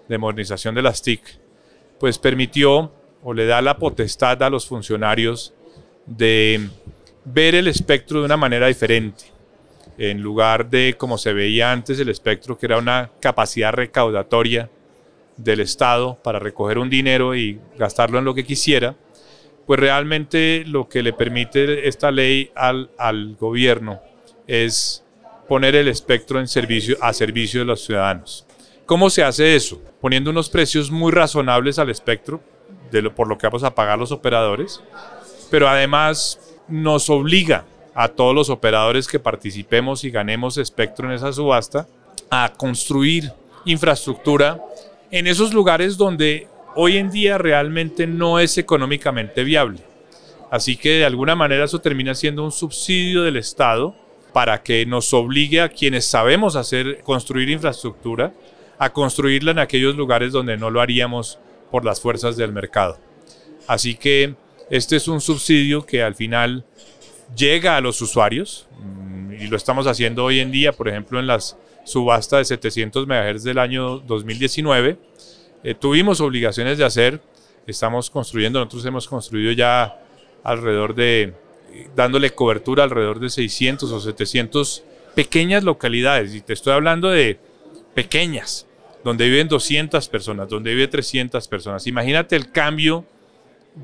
de 0.08 0.18
modernización 0.18 0.76
de 0.76 0.82
las 0.82 1.02
TIC, 1.02 1.22
pues 2.00 2.18
permitió 2.18 2.92
o 3.24 3.34
le 3.34 3.46
da 3.46 3.62
la 3.62 3.78
potestad 3.78 4.42
a 4.44 4.50
los 4.50 4.68
funcionarios 4.68 5.54
de 6.06 6.70
ver 7.26 7.56
el 7.56 7.68
espectro 7.68 8.20
de 8.20 8.26
una 8.26 8.38
manera 8.38 8.68
diferente. 8.68 9.26
En 10.00 10.22
lugar 10.22 10.70
de 10.70 10.96
como 10.98 11.18
se 11.18 11.34
veía 11.34 11.74
antes 11.74 12.00
el 12.00 12.08
espectro, 12.08 12.58
que 12.58 12.68
era 12.68 12.78
una 12.78 13.12
capacidad 13.20 13.74
recaudatoria 13.74 14.70
del 15.36 15.60
Estado 15.60 16.18
para 16.24 16.40
recoger 16.40 16.78
un 16.78 16.90
dinero 16.90 17.36
y 17.36 17.60
gastarlo 17.78 18.18
en 18.18 18.24
lo 18.24 18.34
que 18.34 18.46
quisiera, 18.46 18.96
pues 19.68 19.78
realmente 19.78 20.64
lo 20.66 20.88
que 20.88 21.04
le 21.04 21.12
permite 21.12 21.90
esta 21.90 22.12
ley 22.12 22.50
al, 22.56 22.92
al 22.98 23.36
gobierno 23.36 24.00
es 24.48 25.04
poner 25.50 25.76
el 25.76 25.90
espectro 25.90 26.40
en 26.40 26.48
servicio, 26.48 26.96
a 27.02 27.12
servicio 27.12 27.60
de 27.60 27.66
los 27.66 27.84
ciudadanos. 27.84 28.48
¿Cómo 28.86 29.10
se 29.10 29.22
hace 29.22 29.54
eso? 29.54 29.82
Poniendo 30.00 30.32
unos 30.32 30.50
precios 30.50 30.92
muy 30.92 31.12
razonables 31.12 31.78
al 31.78 31.90
espectro, 31.90 32.42
por 33.16 33.28
lo 33.28 33.38
que 33.38 33.48
vamos 33.48 33.64
a 33.64 33.76
pagar 33.76 34.00
los 34.00 34.14
operadores, 34.14 34.82
pero 35.52 35.68
además 35.68 36.40
nos 36.70 37.10
obliga 37.10 37.66
a 37.94 38.08
todos 38.10 38.36
los 38.36 38.50
operadores 38.50 39.08
que 39.08 39.20
participemos 39.20 40.04
y 40.04 40.12
ganemos 40.12 40.58
espectro 40.58 41.08
en 41.08 41.16
esa 41.16 41.34
subasta 41.34 41.88
a 42.30 42.54
construir 42.56 43.32
infraestructura 43.66 44.60
en 45.12 45.28
esos 45.28 45.54
lugares 45.54 45.98
donde 45.98 46.48
hoy 46.76 46.98
en 46.98 47.10
día 47.10 47.38
realmente 47.38 48.08
no 48.08 48.40
es 48.40 48.58
económicamente 48.58 49.44
viable. 49.44 49.80
Así 50.52 50.78
que 50.78 51.00
de 51.00 51.06
alguna 51.06 51.36
manera 51.36 51.66
eso 51.66 51.80
termina 51.80 52.16
siendo 52.16 52.44
un 52.44 52.52
subsidio 52.52 53.24
del 53.24 53.38
Estado 53.38 53.96
para 54.34 54.62
que 54.62 54.86
nos 54.86 55.14
obligue 55.14 55.62
a 55.62 55.70
quienes 55.70 56.06
sabemos 56.06 56.56
hacer, 56.56 57.02
construir 57.04 57.50
infraestructura, 57.50 58.34
a 58.78 58.92
construirla 58.92 59.52
en 59.52 59.60
aquellos 59.60 59.96
lugares 59.96 60.32
donde 60.32 60.58
no 60.58 60.70
lo 60.70 60.82
haríamos 60.82 61.40
por 61.72 61.86
las 61.86 62.00
fuerzas 62.00 62.38
del 62.38 62.52
mercado. 62.52 62.98
Así 63.68 63.96
que 63.96 64.36
este 64.70 64.96
es 64.96 65.08
un 65.08 65.22
subsidio 65.22 65.86
que 65.86 66.02
al 66.02 66.16
final 66.16 66.64
llega 67.36 67.78
a 67.78 67.82
los 67.82 68.02
usuarios 68.02 68.68
mm, 68.80 69.34
y 69.34 69.48
lo 69.48 69.58
estamos 69.58 69.88
haciendo 69.88 70.26
hoy 70.26 70.40
en 70.40 70.52
día, 70.52 70.72
por 70.72 70.88
ejemplo, 70.88 71.20
en 71.20 71.28
las 71.28 71.58
subasta 71.84 72.38
de 72.38 72.46
700 72.46 73.08
MHz 73.08 73.44
del 73.44 73.60
año 73.60 74.00
2019. 74.00 74.98
Eh, 75.64 75.76
tuvimos 75.76 76.22
obligaciones 76.22 76.78
de 76.78 76.86
hacer, 76.86 77.22
estamos 77.68 78.10
construyendo, 78.10 78.60
nosotros 78.60 78.86
hemos 78.86 79.08
construido 79.08 79.52
ya 79.52 80.00
alrededor 80.44 80.96
de, 80.96 81.34
dándole 81.96 82.32
cobertura 82.32 82.84
alrededor 82.84 83.20
de 83.20 83.30
600 83.30 83.92
o 83.92 84.00
700 84.00 84.84
pequeñas 85.16 85.64
localidades, 85.64 86.34
y 86.34 86.42
te 86.42 86.54
estoy 86.54 86.74
hablando 86.74 87.10
de 87.10 87.40
pequeñas, 87.94 88.68
donde 89.04 89.28
viven 89.28 89.48
200 89.48 90.08
personas, 90.08 90.48
donde 90.48 90.74
viven 90.74 90.90
300 90.90 91.48
personas. 91.48 91.88
Imagínate 91.88 92.36
el 92.36 92.52
cambio 92.52 93.06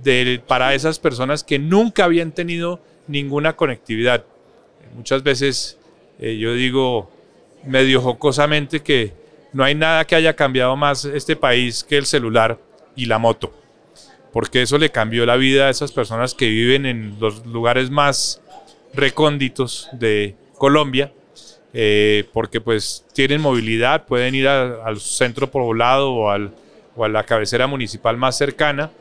de, 0.03 0.41
para 0.45 0.73
esas 0.73 0.99
personas 0.99 1.43
que 1.43 1.59
nunca 1.59 2.05
habían 2.05 2.31
tenido 2.31 2.81
ninguna 3.07 3.55
conectividad. 3.55 4.23
Muchas 4.95 5.23
veces 5.23 5.77
eh, 6.19 6.37
yo 6.37 6.53
digo, 6.53 7.11
medio 7.65 8.01
jocosamente 8.01 8.81
que 8.81 9.11
no 9.53 9.63
hay 9.63 9.75
nada 9.75 10.05
que 10.05 10.15
haya 10.15 10.35
cambiado 10.35 10.75
más 10.75 11.05
este 11.05 11.35
país 11.35 11.83
que 11.83 11.97
el 11.97 12.05
celular 12.05 12.57
y 12.95 13.05
la 13.05 13.19
moto, 13.19 13.53
porque 14.31 14.61
eso 14.61 14.77
le 14.77 14.91
cambió 14.91 15.25
la 15.25 15.35
vida 15.35 15.67
a 15.67 15.69
esas 15.69 15.91
personas 15.91 16.33
que 16.33 16.47
viven 16.47 16.85
en 16.85 17.17
los 17.19 17.45
lugares 17.45 17.89
más 17.89 18.41
recónditos 18.93 19.89
de 19.93 20.35
Colombia, 20.57 21.11
eh, 21.73 22.25
porque 22.31 22.61
pues 22.61 23.05
tienen 23.13 23.41
movilidad, 23.41 24.05
pueden 24.05 24.35
ir 24.35 24.47
al 24.47 24.99
centro 24.99 25.51
poblado 25.51 26.13
o, 26.13 26.29
al, 26.29 26.51
o 26.95 27.03
a 27.03 27.09
la 27.09 27.23
cabecera 27.23 27.67
municipal 27.67 28.15
más 28.15 28.37
cercana, 28.37 28.91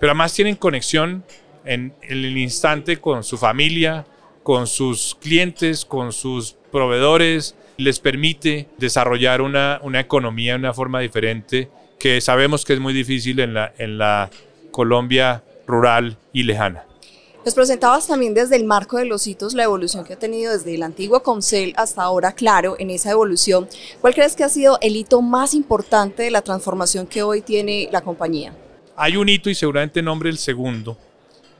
pero 0.00 0.12
además 0.12 0.32
tienen 0.32 0.56
conexión 0.56 1.22
en, 1.64 1.94
el 2.02 2.36
instante 2.36 2.98
con 2.98 3.24
su 3.24 3.38
familia, 3.38 4.06
con 4.42 4.66
sus 4.66 5.16
clientes, 5.20 5.84
con 5.84 6.12
sus 6.12 6.56
proveedores, 6.70 7.54
les 7.76 7.98
permite 7.98 8.68
desarrollar 8.78 9.40
una, 9.40 9.80
una 9.82 10.00
economía 10.00 10.52
de 10.52 10.58
una 10.58 10.74
forma 10.74 11.00
diferente 11.00 11.70
que 11.98 12.20
sabemos 12.20 12.64
que 12.64 12.72
es 12.74 12.80
muy 12.80 12.92
difícil 12.92 13.40
en 13.40 13.54
la, 13.54 13.72
en 13.78 13.98
la 13.98 14.30
Colombia 14.70 15.44
rural 15.66 16.18
y 16.32 16.42
lejana. 16.42 16.84
Nos 17.44 17.54
presentabas 17.54 18.06
también 18.06 18.34
desde 18.34 18.54
el 18.54 18.64
marco 18.64 18.98
de 18.98 19.04
los 19.04 19.26
hitos 19.26 19.54
la 19.54 19.64
evolución 19.64 20.04
que 20.04 20.12
ha 20.12 20.18
tenido 20.18 20.52
desde 20.52 20.76
el 20.76 20.82
antiguo 20.84 21.24
Concel 21.24 21.74
hasta 21.76 22.02
ahora, 22.02 22.32
claro, 22.32 22.76
en 22.78 22.90
esa 22.90 23.10
evolución. 23.10 23.68
¿Cuál 24.00 24.14
crees 24.14 24.36
que 24.36 24.44
ha 24.44 24.48
sido 24.48 24.78
el 24.80 24.94
hito 24.94 25.20
más 25.22 25.52
importante 25.52 26.22
de 26.22 26.30
la 26.30 26.42
transformación 26.42 27.06
que 27.06 27.24
hoy 27.24 27.40
tiene 27.40 27.88
la 27.90 28.00
compañía? 28.00 28.54
Hay 28.94 29.16
un 29.16 29.28
hito 29.28 29.50
y 29.50 29.56
seguramente 29.56 30.02
nombre 30.02 30.30
el 30.30 30.38
segundo. 30.38 30.96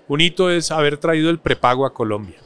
Un 0.08 0.20
hito 0.20 0.50
es 0.50 0.70
haber 0.70 0.98
traído 0.98 1.30
el 1.30 1.38
prepago 1.38 1.86
a 1.86 1.94
Colombia. 1.94 2.36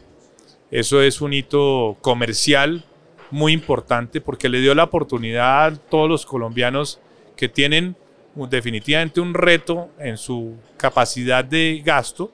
Eso 0.71 1.01
es 1.01 1.21
un 1.21 1.33
hito 1.33 1.97
comercial 2.01 2.85
muy 3.31 3.53
importante 3.53 4.21
porque 4.21 4.49
le 4.49 4.61
dio 4.61 4.75
la 4.75 4.85
oportunidad 4.85 5.67
a 5.67 5.77
todos 5.77 6.09
los 6.09 6.27
colombianos 6.27 7.01
que 7.37 7.49
tienen 7.49 7.97
definitivamente 8.35 9.21
un 9.21 9.35
reto 9.35 9.89
en 9.99 10.19
su 10.19 10.57
capacidad 10.77 11.45
de 11.45 11.83
gasto, 11.85 12.33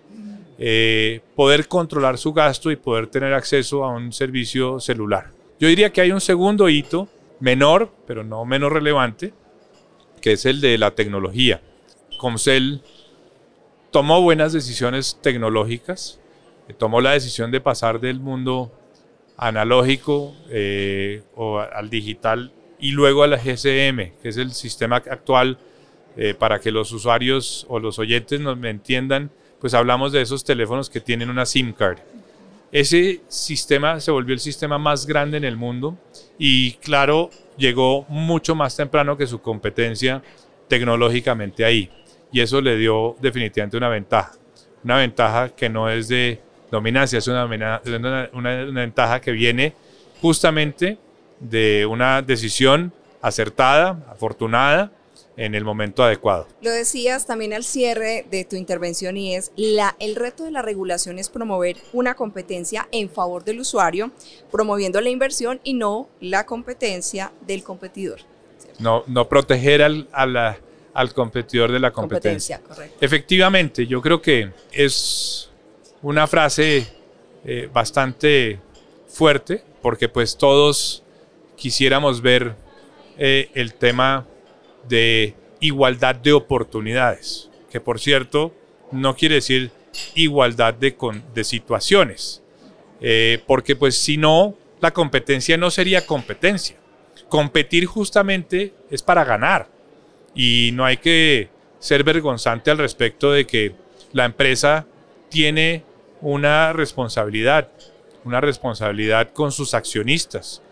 eh, 0.58 1.20
poder 1.36 1.68
controlar 1.68 2.18
su 2.18 2.32
gasto 2.32 2.70
y 2.70 2.76
poder 2.76 3.06
tener 3.06 3.32
acceso 3.32 3.84
a 3.84 3.90
un 3.90 4.12
servicio 4.12 4.80
celular. 4.80 5.30
Yo 5.60 5.68
diría 5.68 5.92
que 5.92 6.00
hay 6.00 6.10
un 6.10 6.20
segundo 6.20 6.68
hito, 6.68 7.08
menor, 7.38 7.92
pero 8.06 8.24
no 8.24 8.44
menos 8.44 8.72
relevante, 8.72 9.32
que 10.20 10.32
es 10.32 10.46
el 10.46 10.60
de 10.60 10.78
la 10.78 10.92
tecnología. 10.92 11.60
Comcel 12.18 12.82
tomó 13.92 14.22
buenas 14.22 14.52
decisiones 14.52 15.18
tecnológicas, 15.22 16.18
tomó 16.78 17.00
la 17.00 17.12
decisión 17.12 17.52
de 17.52 17.60
pasar 17.60 18.00
del 18.00 18.18
mundo 18.18 18.72
analógico 19.36 20.34
eh, 20.48 21.22
al 21.72 21.90
digital 21.90 22.52
y 22.80 22.92
luego 22.92 23.22
a 23.22 23.26
la 23.26 23.36
GSM, 23.36 24.18
que 24.20 24.28
es 24.28 24.38
el 24.38 24.52
sistema 24.52 24.96
actual 24.96 25.58
eh, 26.16 26.34
para 26.34 26.58
que 26.58 26.72
los 26.72 26.90
usuarios 26.92 27.66
o 27.68 27.78
los 27.78 27.98
oyentes 27.98 28.40
nos 28.40 28.56
me 28.56 28.70
entiendan, 28.70 29.30
pues 29.60 29.74
hablamos 29.74 30.10
de 30.10 30.22
esos 30.22 30.42
teléfonos 30.42 30.88
que 30.90 31.00
tienen 31.00 31.30
una 31.30 31.46
SIM 31.46 31.72
card. 31.72 31.98
Ese 32.72 33.20
sistema 33.28 34.00
se 34.00 34.10
volvió 34.10 34.32
el 34.32 34.40
sistema 34.40 34.78
más 34.78 35.06
grande 35.06 35.36
en 35.36 35.44
el 35.44 35.56
mundo 35.56 35.98
y 36.38 36.72
claro, 36.74 37.28
llegó 37.58 38.06
mucho 38.08 38.54
más 38.54 38.74
temprano 38.74 39.18
que 39.18 39.26
su 39.26 39.42
competencia 39.42 40.22
tecnológicamente 40.68 41.66
ahí. 41.66 41.90
Y 42.32 42.40
eso 42.40 42.60
le 42.60 42.76
dio 42.76 43.16
definitivamente 43.20 43.76
una 43.76 43.88
ventaja. 43.88 44.32
Una 44.82 44.96
ventaja 44.96 45.50
que 45.50 45.68
no 45.68 45.88
es 45.88 46.08
de 46.08 46.40
dominancia, 46.70 47.18
es 47.18 47.28
una, 47.28 47.44
una, 47.44 47.80
una, 48.32 48.80
ventaja 48.80 49.20
que 49.20 49.30
viene 49.30 49.74
justamente 50.20 50.98
de 51.38 51.86
una 51.86 52.22
decisión 52.22 52.92
acertada, 53.20 54.04
afortunada, 54.08 54.90
en 55.36 55.54
el 55.54 55.64
momento 55.64 56.02
adecuado. 56.02 56.46
Lo 56.60 56.70
decías 56.70 57.26
también 57.26 57.52
al 57.52 57.64
cierre 57.64 58.26
de 58.30 58.44
tu 58.44 58.56
intervención 58.56 59.16
y 59.16 59.34
es 59.34 59.52
la, 59.56 59.96
el 59.98 60.14
reto 60.14 60.44
de 60.44 60.50
la 60.50 60.62
regulación 60.62 61.18
es 61.18 61.28
promover 61.28 61.76
una 61.92 62.14
competencia 62.14 62.88
en 62.92 63.08
favor 63.08 63.44
del 63.44 63.60
usuario, 63.60 64.10
promoviendo 64.50 65.00
la 65.00 65.10
inversión 65.10 65.60
y 65.64 65.74
no 65.74 66.08
la 66.20 66.44
competencia 66.44 67.32
del 67.46 67.62
competidor. 67.62 68.20
No, 68.78 69.04
no 69.06 69.28
proteger 69.28 69.82
al, 69.82 70.58
al 70.94 71.12
competidor 71.14 71.72
de 71.72 71.80
la 71.80 71.90
competencia. 71.90 72.60
Efectivamente, 73.00 73.86
yo 73.86 74.00
creo 74.02 74.20
que 74.20 74.50
es 74.72 75.50
una 76.02 76.26
frase 76.26 76.86
eh, 77.44 77.68
bastante 77.72 78.60
fuerte, 79.08 79.62
porque 79.80 80.08
pues 80.08 80.36
todos 80.36 81.02
quisiéramos 81.56 82.20
ver 82.20 82.54
eh, 83.18 83.50
el 83.54 83.74
tema 83.74 84.26
de 84.88 85.34
igualdad 85.60 86.16
de 86.16 86.32
oportunidades, 86.32 87.48
que 87.70 87.80
por 87.80 88.00
cierto 88.00 88.54
no 88.90 89.16
quiere 89.16 89.36
decir 89.36 89.70
igualdad 90.14 90.74
de, 90.74 90.94
de 91.34 91.44
situaciones, 91.44 92.42
eh, 93.00 93.42
porque 93.46 93.76
pues 93.76 93.96
si 93.96 94.16
no, 94.16 94.56
la 94.80 94.92
competencia 94.92 95.56
no 95.56 95.70
sería 95.70 96.06
competencia. 96.06 96.76
Competir 97.28 97.86
justamente 97.86 98.74
es 98.90 99.02
para 99.02 99.24
ganar 99.24 99.68
y 100.34 100.70
no 100.74 100.84
hay 100.84 100.96
que 100.98 101.48
ser 101.78 102.04
vergonzante 102.04 102.70
al 102.70 102.78
respecto 102.78 103.32
de 103.32 103.46
que 103.46 103.74
la 104.12 104.24
empresa 104.24 104.86
tiene 105.28 105.84
una 106.20 106.72
responsabilidad, 106.72 107.68
una 108.24 108.40
responsabilidad 108.40 109.32
con 109.32 109.52
sus 109.52 109.74
accionistas, 109.74 110.62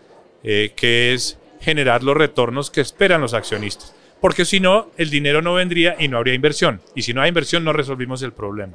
eh, 0.43 0.71
que 0.75 1.13
es 1.13 1.37
generar 1.59 2.03
los 2.03 2.15
retornos 2.15 2.71
que 2.71 2.81
esperan 2.81 3.21
los 3.21 3.33
accionistas 3.33 3.93
porque 4.21 4.45
si 4.45 4.59
no, 4.59 4.91
el 4.97 5.09
dinero 5.09 5.41
no 5.41 5.55
vendría 5.55 5.95
y 5.99 6.07
no 6.07 6.17
habría 6.17 6.35
inversión. 6.35 6.79
Y 6.95 7.01
si 7.01 7.11
no 7.13 7.23
hay 7.23 7.29
inversión, 7.29 7.63
no 7.63 7.73
resolvimos 7.73 8.21
el 8.21 8.31
problema. 8.31 8.73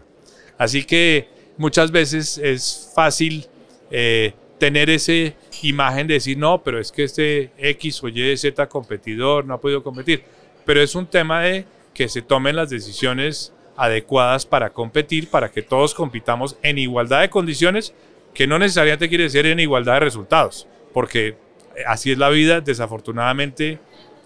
Así 0.59 0.85
que 0.85 1.29
muchas 1.57 1.93
veces 1.93 2.37
es 2.39 2.91
fácil 2.95 3.47
eh, 3.93 4.35
tener 4.59 4.91
esa 4.91 5.13
imagen 5.63 6.09
de 6.09 6.15
decir, 6.15 6.37
no, 6.37 6.63
pero 6.65 6.81
es 6.81 6.91
que 6.91 7.05
este 7.05 7.53
X 7.59 8.03
o 8.03 8.09
Y, 8.09 8.37
Z 8.37 8.69
competidor 8.69 9.45
no 9.45 9.55
ha 9.55 9.61
podido 9.61 9.85
competir. 9.85 10.25
Pero 10.67 10.83
es 10.83 10.95
un 10.95 11.07
tema 11.07 11.41
de 11.41 11.65
que 11.95 12.09
se 12.09 12.21
tomen 12.21 12.57
las 12.57 12.69
decisiones 12.69 13.55
adecuadas 13.77 14.45
para 14.45 14.71
competir, 14.71 15.31
para 15.31 15.51
que 15.51 15.63
todos 15.63 15.95
compitamos 15.95 16.59
en 16.63 16.77
igualdad 16.77 17.23
de 17.23 17.31
condiciones, 17.31 17.95
que 18.35 18.47
no 18.47 18.59
necesariamente 18.59 19.09
quiere 19.09 19.25
decir 19.25 19.47
en 19.47 19.61
igualdad 19.61 19.95
de 19.95 20.01
resultados, 20.01 20.69
porque 20.93 21.37
así 21.87 22.13
es 22.13 22.19
la 22.19 22.29
vida, 22.29 22.61
desafortunadamente. 22.61 23.79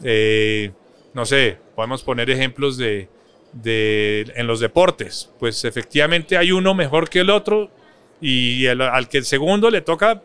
Eh, 0.03 0.73
no 1.15 1.25
sé, 1.25 1.59
podemos 1.75 2.03
poner 2.03 2.31
ejemplos 2.31 2.77
de, 2.77 3.09
en 3.65 4.47
los 4.47 4.61
deportes. 4.61 5.31
Pues 5.39 5.65
efectivamente 5.65 6.37
hay 6.37 6.53
uno 6.53 6.75
mejor 6.75 7.09
que 7.09 7.21
el 7.21 7.31
otro 7.31 7.71
y 8.21 8.67
al 8.67 9.09
que 9.09 9.19
el 9.19 9.25
segundo 9.25 9.71
le 9.71 9.81
toca 9.81 10.23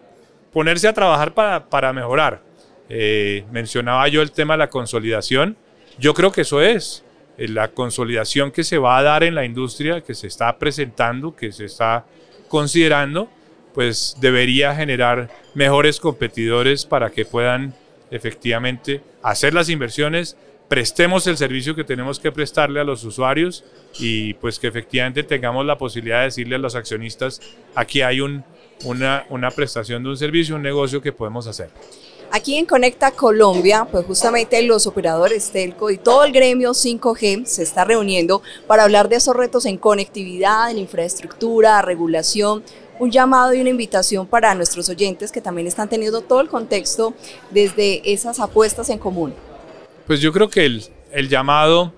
ponerse 0.51 0.87
a 0.87 0.93
trabajar 0.93 1.33
para, 1.33 1.93
mejorar. 1.93 2.41
Eh, 2.87 3.43
mencionaba 3.51 4.07
yo 4.07 4.21
el 4.21 4.31
tema 4.31 4.53
de 4.53 4.59
la 4.59 4.69
consolidación. 4.69 5.57
Yo 5.97 6.13
creo 6.13 6.31
que 6.31 6.41
eso 6.41 6.61
es 6.61 7.03
eh, 7.37 7.47
la 7.47 7.69
consolidación 7.69 8.51
que 8.51 8.63
se 8.63 8.77
va 8.77 8.97
a 8.97 9.03
dar 9.03 9.23
en 9.23 9.35
la 9.35 9.45
industria, 9.45 10.01
que 10.01 10.13
se 10.13 10.27
está 10.27 10.57
presentando, 10.57 11.35
que 11.35 11.51
se 11.51 11.65
está 11.65 12.05
considerando, 12.47 13.29
pues 13.73 14.15
debería 14.19 14.75
generar 14.75 15.29
mejores 15.53 15.99
competidores 15.99 16.85
para 16.85 17.09
que 17.09 17.25
puedan 17.25 17.73
efectivamente 18.11 19.01
hacer 19.21 19.53
las 19.53 19.69
inversiones 19.69 20.37
prestemos 20.67 21.27
el 21.27 21.37
servicio 21.37 21.75
que 21.75 21.83
tenemos 21.83 22.19
que 22.19 22.31
prestarle 22.31 22.79
a 22.79 22.83
los 22.83 23.03
usuarios 23.03 23.63
y 23.99 24.33
pues 24.35 24.59
que 24.59 24.67
efectivamente 24.67 25.23
tengamos 25.23 25.65
la 25.65 25.77
posibilidad 25.77 26.19
de 26.19 26.25
decirle 26.25 26.55
a 26.55 26.59
los 26.59 26.75
accionistas, 26.75 27.41
aquí 27.75 28.01
hay 28.01 28.21
un, 28.21 28.43
una, 28.83 29.25
una 29.29 29.51
prestación 29.51 30.03
de 30.03 30.09
un 30.09 30.17
servicio, 30.17 30.55
un 30.55 30.63
negocio 30.63 31.01
que 31.01 31.11
podemos 31.11 31.47
hacer. 31.47 31.69
Aquí 32.35 32.57
en 32.57 32.65
Conecta 32.65 33.11
Colombia, 33.11 33.87
pues 33.89 34.05
justamente 34.05 34.61
los 34.61 34.87
operadores 34.87 35.51
telco 35.51 35.89
y 35.89 35.97
todo 35.97 36.25
el 36.25 36.33
gremio 36.33 36.71
5G 36.71 37.45
se 37.45 37.63
está 37.63 37.85
reuniendo 37.85 38.41
para 38.67 38.83
hablar 38.83 39.07
de 39.07 39.15
esos 39.15 39.33
retos 39.33 39.65
en 39.65 39.77
conectividad, 39.77 40.69
en 40.69 40.77
infraestructura, 40.77 41.81
regulación, 41.81 42.61
un 42.99 43.09
llamado 43.09 43.53
y 43.53 43.61
una 43.61 43.69
invitación 43.69 44.27
para 44.27 44.53
nuestros 44.53 44.89
oyentes 44.89 45.31
que 45.31 45.39
también 45.39 45.65
están 45.65 45.87
teniendo 45.87 46.23
todo 46.23 46.41
el 46.41 46.49
contexto 46.49 47.13
desde 47.51 48.01
esas 48.11 48.41
apuestas 48.41 48.89
en 48.89 48.99
común. 48.99 49.33
Pues 50.05 50.19
yo 50.19 50.33
creo 50.33 50.49
que 50.49 50.65
el, 50.65 50.83
el 51.13 51.29
llamado 51.29 51.93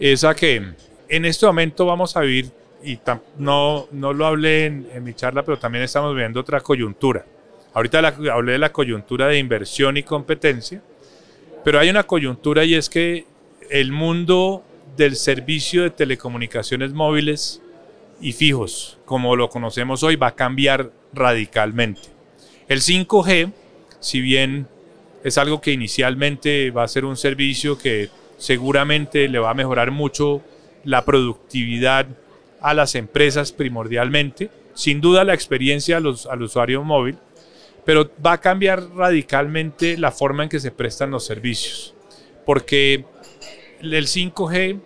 es 0.00 0.24
a 0.24 0.34
que 0.34 0.72
en 1.10 1.24
este 1.26 1.44
momento 1.44 1.84
vamos 1.84 2.16
a 2.16 2.20
vivir, 2.20 2.50
y 2.82 2.98
no, 3.36 3.88
no 3.92 4.14
lo 4.14 4.24
hablé 4.24 4.64
en, 4.64 5.04
mi 5.04 5.12
charla, 5.12 5.44
pero 5.44 5.58
también 5.58 5.84
estamos 5.84 6.16
viendo 6.16 6.40
otra 6.40 6.62
coyuntura. 6.62 7.26
Ahorita 7.74 7.98
hablé 8.32 8.52
de 8.52 8.58
la 8.58 8.72
coyuntura 8.72 9.28
de 9.28 9.38
inversión 9.38 9.96
y 9.96 10.02
competencia, 10.02 10.82
pero 11.64 11.78
hay 11.78 11.88
una 11.90 12.02
coyuntura 12.02 12.64
y 12.64 12.74
es 12.74 12.88
que 12.88 13.24
el 13.70 13.92
mundo 13.92 14.62
del 14.96 15.16
servicio 15.16 15.82
de 15.82 15.90
telecomunicaciones 15.90 16.92
móviles 16.92 17.62
y 18.20 18.32
fijos, 18.32 18.98
como 19.04 19.36
lo 19.36 19.48
conocemos 19.48 20.02
hoy, 20.02 20.16
va 20.16 20.28
a 20.28 20.34
cambiar 20.34 20.90
radicalmente. 21.14 22.02
El 22.68 22.80
5G, 22.80 23.52
si 24.00 24.20
bien 24.20 24.66
es 25.24 25.38
algo 25.38 25.60
que 25.60 25.72
inicialmente 25.72 26.70
va 26.70 26.82
a 26.82 26.88
ser 26.88 27.04
un 27.04 27.16
servicio 27.16 27.78
que 27.78 28.10
seguramente 28.36 29.28
le 29.28 29.38
va 29.38 29.50
a 29.50 29.54
mejorar 29.54 29.90
mucho 29.90 30.42
la 30.84 31.04
productividad 31.04 32.06
a 32.60 32.74
las 32.74 32.94
empresas 32.94 33.52
primordialmente, 33.52 34.50
sin 34.74 35.00
duda 35.00 35.24
la 35.24 35.34
experiencia 35.34 35.96
al 35.96 36.42
usuario 36.42 36.82
móvil, 36.82 37.18
pero 37.84 38.10
va 38.24 38.32
a 38.32 38.40
cambiar 38.40 38.82
radicalmente 38.94 39.96
la 39.98 40.10
forma 40.10 40.44
en 40.44 40.48
que 40.48 40.60
se 40.60 40.70
prestan 40.70 41.10
los 41.10 41.24
servicios, 41.24 41.94
porque 42.46 43.04
el 43.80 44.06
5G 44.06 44.80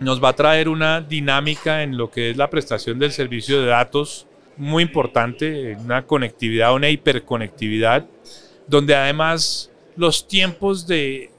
nos 0.00 0.22
va 0.22 0.30
a 0.30 0.36
traer 0.36 0.68
una 0.68 1.00
dinámica 1.00 1.82
en 1.82 1.96
lo 1.96 2.10
que 2.10 2.30
es 2.30 2.36
la 2.36 2.50
prestación 2.50 2.98
del 2.98 3.12
servicio 3.12 3.60
de 3.60 3.66
datos 3.66 4.26
muy 4.56 4.82
importante, 4.82 5.76
una 5.76 6.06
conectividad, 6.06 6.74
una 6.74 6.88
hiperconectividad, 6.88 8.06
donde 8.66 8.94
además 8.94 9.70
los 9.96 10.26
tiempos 10.26 10.86
de, 10.86 11.30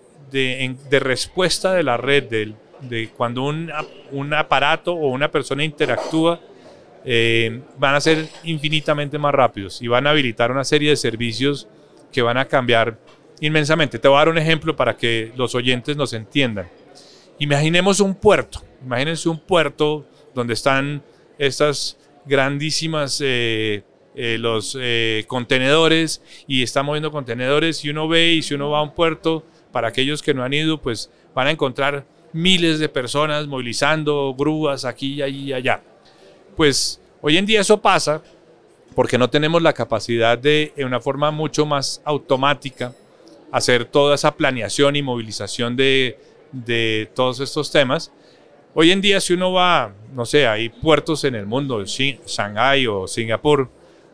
respuesta 0.91 1.73
de 1.73 1.83
la 1.83 1.97
red, 1.97 2.53
de, 2.81 3.09
cuando 3.15 3.43
un, 3.43 4.33
aparato 4.33 4.93
o 4.93 5.09
una 5.09 5.31
persona 5.31 5.63
interactúa, 5.63 6.39
eh, 7.05 7.61
van 7.77 7.95
a 7.95 8.01
ser 8.01 8.27
infinitamente 8.43 9.17
más 9.17 9.33
rápidos 9.33 9.81
y 9.81 9.87
van 9.87 10.07
a 10.07 10.11
habilitar 10.11 10.51
una 10.51 10.63
serie 10.63 10.89
de 10.89 10.95
servicios 10.95 11.67
que 12.11 12.21
van 12.21 12.37
a 12.37 12.45
cambiar 12.45 12.99
inmensamente. 13.41 13.99
Te 13.99 14.07
voy 14.07 14.15
a 14.15 14.19
dar 14.19 14.29
un 14.29 14.37
ejemplo 14.37 14.75
para 14.75 14.95
que 14.95 15.31
los 15.35 15.55
oyentes 15.55 15.97
nos 15.97 16.13
entiendan. 16.13 16.69
Imaginemos 17.39 17.99
un 17.99 18.15
puerto, 18.15 18.61
imagínense 18.83 19.27
un 19.27 19.39
puerto 19.39 20.05
donde 20.33 20.53
están 20.53 21.03
estas 21.37 21.97
grandísimas 22.25 23.19
eh, 23.23 23.83
eh, 24.15 24.37
los 24.39 24.77
contenedores 25.27 26.21
y 26.47 26.63
está 26.63 26.83
moviendo 26.83 27.11
contenedores 27.11 27.83
y 27.83 27.89
uno 27.89 28.07
ve 28.07 28.33
y 28.33 28.41
si 28.43 28.53
uno 28.53 28.69
va 28.69 28.79
a 28.79 28.83
un 28.83 28.93
puerto, 28.93 29.43
para 29.73 29.89
aquellos 29.89 30.21
que 30.21 30.33
no 30.33 30.43
han 30.43 30.53
ido, 30.53 30.81
pues 30.81 31.09
van 31.33 31.47
a 31.47 31.51
encontrar 31.51 32.05
miles 32.31 32.79
de 32.79 32.87
personas 32.87 33.47
movilizando 33.47 34.33
grúas 34.37 34.85
aquí, 34.85 35.21
allí 35.21 35.49
y 35.49 35.53
allá. 35.53 35.81
Pues 36.55 36.99
Hoy 37.25 37.37
en 37.37 37.45
día 37.45 37.61
eso 37.61 37.81
pasa 37.81 38.21
porque 38.93 39.17
no 39.17 39.29
tenemos 39.29 39.61
la 39.61 39.71
capacidad 39.71 40.37
de, 40.37 40.73
en 40.75 40.87
una 40.87 40.99
forma 40.99 41.31
mucho 41.31 41.65
más 41.65 42.01
automática, 42.03 42.93
hacer 43.49 43.85
toda 43.85 44.15
esa 44.15 44.35
planeación 44.35 44.97
y 44.97 45.01
movilización 45.01 45.77
de, 45.77 46.19
de 46.51 47.09
todos 47.15 47.39
estos 47.39 47.71
temas. 47.71 48.11
Hoy 48.73 48.91
en 48.91 48.99
día, 48.99 49.21
si 49.21 49.31
uno 49.31 49.53
va, 49.53 49.93
no 50.13 50.25
sé, 50.25 50.47
hay 50.47 50.67
puertos 50.67 51.23
en 51.23 51.35
el 51.35 51.45
mundo, 51.45 51.85
Shanghai 51.85 52.87
o 52.87 53.07
Singapur, 53.07 53.69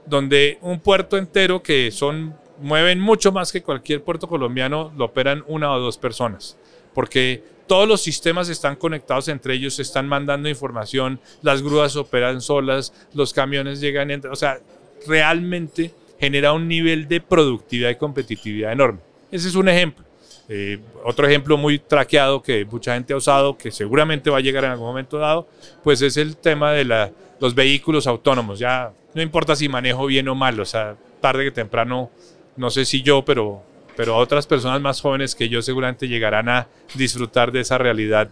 donde 0.06 0.60
un 0.62 0.80
puerto 0.80 1.18
entero 1.18 1.64
que 1.64 1.90
son 1.90 2.36
mueven 2.62 3.00
mucho 3.00 3.32
más 3.32 3.52
que 3.52 3.64
cualquier 3.64 4.04
puerto 4.04 4.28
colombiano, 4.28 4.94
lo 4.96 5.06
operan 5.06 5.44
una 5.48 5.74
o 5.74 5.80
dos 5.80 5.98
personas, 5.98 6.60
porque 6.94 7.44
todos 7.70 7.88
los 7.88 8.02
sistemas 8.02 8.50
están 8.50 8.76
conectados 8.76 9.28
entre 9.28 9.54
ellos, 9.54 9.80
están 9.80 10.08
mandando 10.08 10.50
información, 10.50 11.20
las 11.44 11.62
grúas 11.62 11.96
operan 11.96 12.42
solas, 12.42 12.92
los 13.14 13.32
camiones 13.32 13.80
llegan, 13.80 14.10
o 14.26 14.36
sea, 14.36 14.60
realmente 15.06 15.94
genera 16.20 16.52
un 16.52 16.68
nivel 16.68 17.08
de 17.08 17.22
productividad 17.22 17.92
y 17.92 17.96
competitividad 17.96 18.72
enorme. 18.72 19.00
Ese 19.32 19.48
es 19.48 19.56
un 19.56 19.70
ejemplo. 19.70 20.04
Eh, 20.50 20.80
otro 21.06 21.28
ejemplo 21.28 21.58
muy 21.58 21.78
traqueado 21.78 22.42
que 22.42 22.66
mucha 22.66 22.96
gente 22.96 23.14
ha 23.14 23.18
usado, 23.18 23.56
que 23.56 23.70
seguramente 23.70 24.32
va 24.32 24.40
a 24.40 24.42
llegar 24.42 24.64
en 24.64 24.72
algún 24.72 24.88
momento 24.88 25.20
dado, 25.20 25.48
pues 25.84 26.02
es 26.02 26.18
el 26.18 26.38
tema 26.38 26.72
de 26.72 27.12
los 27.40 27.54
vehículos 27.54 28.08
autónomos. 28.08 28.58
Ya 28.58 28.92
no 29.14 29.22
importa 29.22 29.56
si 29.56 29.70
manejo 29.70 30.08
bien 30.08 30.28
o 30.28 30.34
mal, 30.34 30.60
o 30.60 30.66
sea, 30.66 30.96
tarde 31.22 31.44
que 31.44 31.52
temprano, 31.52 32.10
no 32.58 32.72
sé 32.72 32.84
si 32.84 33.04
yo, 33.04 33.24
pero, 33.24 33.62
pero 34.00 34.16
otras 34.16 34.48
personas 34.48 34.80
más 34.80 35.02
jóvenes 35.02 35.36
que 35.36 35.50
yo 35.50 35.62
seguramente 35.62 36.08
llegarán 36.08 36.48
a 36.48 36.70
disfrutar 36.96 37.52
de 37.52 37.60
esa 37.60 37.78
realidad 37.78 38.30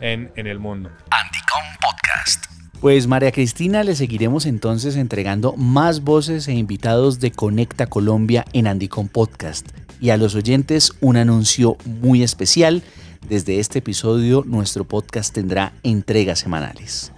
en, 0.00 0.30
en 0.36 0.46
el 0.46 0.60
mundo. 0.60 0.90
Andicom 1.10 1.64
Podcast. 1.80 2.44
Pues 2.80 3.08
María 3.08 3.32
Cristina, 3.32 3.82
le 3.82 3.96
seguiremos 3.96 4.46
entonces 4.46 4.94
entregando 4.94 5.56
más 5.56 6.04
voces 6.04 6.46
e 6.46 6.52
invitados 6.52 7.18
de 7.18 7.32
Conecta 7.32 7.88
Colombia 7.88 8.44
en 8.52 8.68
Andicom 8.68 9.08
Podcast 9.08 9.68
y 10.00 10.10
a 10.10 10.16
los 10.16 10.36
oyentes 10.36 10.92
un 11.00 11.16
anuncio 11.16 11.76
muy 11.84 12.22
especial. 12.22 12.84
Desde 13.28 13.58
este 13.58 13.80
episodio 13.80 14.44
nuestro 14.46 14.84
podcast 14.84 15.34
tendrá 15.34 15.72
entregas 15.82 16.38
semanales. 16.38 17.10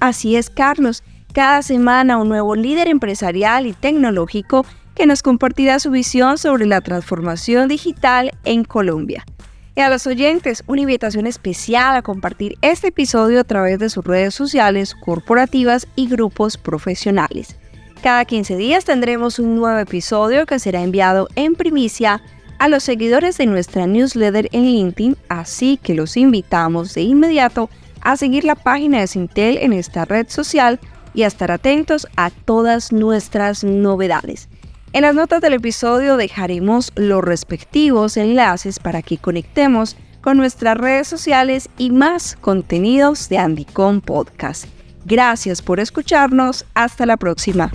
Así 0.00 0.34
es, 0.34 0.50
Carlos. 0.50 1.04
Cada 1.34 1.62
semana 1.62 2.16
un 2.16 2.28
nuevo 2.28 2.54
líder 2.54 2.86
empresarial 2.86 3.66
y 3.66 3.72
tecnológico 3.72 4.64
que 4.94 5.04
nos 5.04 5.20
compartirá 5.20 5.80
su 5.80 5.90
visión 5.90 6.38
sobre 6.38 6.64
la 6.64 6.80
transformación 6.80 7.66
digital 7.66 8.30
en 8.44 8.62
Colombia. 8.62 9.24
Y 9.74 9.80
a 9.80 9.90
los 9.90 10.06
oyentes, 10.06 10.62
una 10.68 10.82
invitación 10.82 11.26
especial 11.26 11.96
a 11.96 12.02
compartir 12.02 12.56
este 12.62 12.86
episodio 12.88 13.40
a 13.40 13.44
través 13.44 13.80
de 13.80 13.90
sus 13.90 14.04
redes 14.04 14.32
sociales, 14.32 14.94
corporativas 14.94 15.88
y 15.96 16.06
grupos 16.06 16.56
profesionales. 16.56 17.56
Cada 18.00 18.24
15 18.24 18.54
días 18.54 18.84
tendremos 18.84 19.40
un 19.40 19.56
nuevo 19.56 19.80
episodio 19.80 20.46
que 20.46 20.60
será 20.60 20.82
enviado 20.82 21.26
en 21.34 21.56
primicia 21.56 22.22
a 22.60 22.68
los 22.68 22.84
seguidores 22.84 23.38
de 23.38 23.46
nuestra 23.46 23.88
newsletter 23.88 24.48
en 24.52 24.66
LinkedIn, 24.66 25.16
así 25.28 25.80
que 25.82 25.94
los 25.94 26.16
invitamos 26.16 26.94
de 26.94 27.02
inmediato 27.02 27.70
a 28.02 28.16
seguir 28.16 28.44
la 28.44 28.54
página 28.54 29.00
de 29.00 29.08
Sintel 29.08 29.58
en 29.58 29.72
esta 29.72 30.04
red 30.04 30.28
social 30.28 30.78
y 31.14 31.22
a 31.22 31.28
estar 31.28 31.50
atentos 31.50 32.06
a 32.16 32.30
todas 32.30 32.92
nuestras 32.92 33.64
novedades. 33.64 34.48
En 34.92 35.02
las 35.02 35.14
notas 35.14 35.40
del 35.40 35.54
episodio 35.54 36.16
dejaremos 36.16 36.92
los 36.94 37.24
respectivos 37.24 38.16
enlaces 38.16 38.78
para 38.78 39.02
que 39.02 39.18
conectemos 39.18 39.96
con 40.20 40.36
nuestras 40.36 40.76
redes 40.76 41.08
sociales 41.08 41.68
y 41.78 41.90
más 41.90 42.36
contenidos 42.40 43.28
de 43.28 43.38
Andicom 43.38 44.00
Podcast. 44.00 44.66
Gracias 45.04 45.62
por 45.62 45.80
escucharnos. 45.80 46.64
Hasta 46.74 47.06
la 47.06 47.16
próxima. 47.16 47.70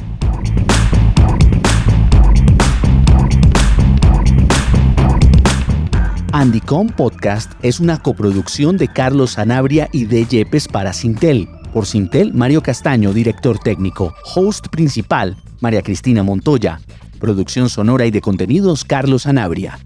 Andicom 6.32 6.88
Podcast 6.88 7.52
es 7.62 7.80
una 7.80 8.02
coproducción 8.02 8.78
de 8.78 8.88
Carlos 8.88 9.32
Sanabria 9.32 9.89
y 9.91 10.06
de 10.06 10.25
Yepes 10.25 10.67
para 10.67 10.93
Sintel. 10.93 11.49
Por 11.74 11.86
Sintel, 11.86 12.34
Mario 12.34 12.62
Castaño, 12.62 13.14
director 13.14 13.60
técnico. 13.60 14.14
Host 14.36 14.68
principal, 14.70 15.38
María 15.62 15.82
Cristina 15.82 16.24
Montoya. 16.24 16.80
Producción 17.20 17.70
sonora 17.70 18.06
y 18.06 18.12
de 18.12 18.22
contenidos, 18.22 18.86
Carlos 18.86 19.24
Sanabria. 19.24 19.80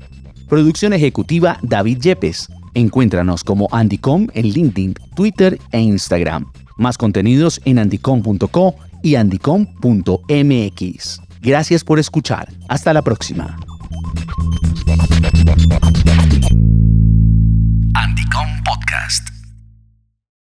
Producción 0.48 0.94
ejecutiva, 0.94 1.58
David 1.62 2.00
Yepes. 2.00 2.50
Encuéntranos 2.74 3.44
como 3.44 3.68
Andicom 3.72 4.28
en 4.34 4.50
LinkedIn, 4.50 4.96
Twitter 5.16 5.60
e 5.72 5.80
Instagram. 5.80 6.52
Más 6.78 6.98
contenidos 6.98 7.62
en 7.66 7.80
andicom.co 7.80 8.76
y 9.04 9.16
andicom.mx. 9.16 11.22
Gracias 11.42 11.84
por 11.84 12.00
escuchar. 12.00 12.52
Hasta 12.70 12.94
la 12.94 13.02
próxima. 13.02 13.58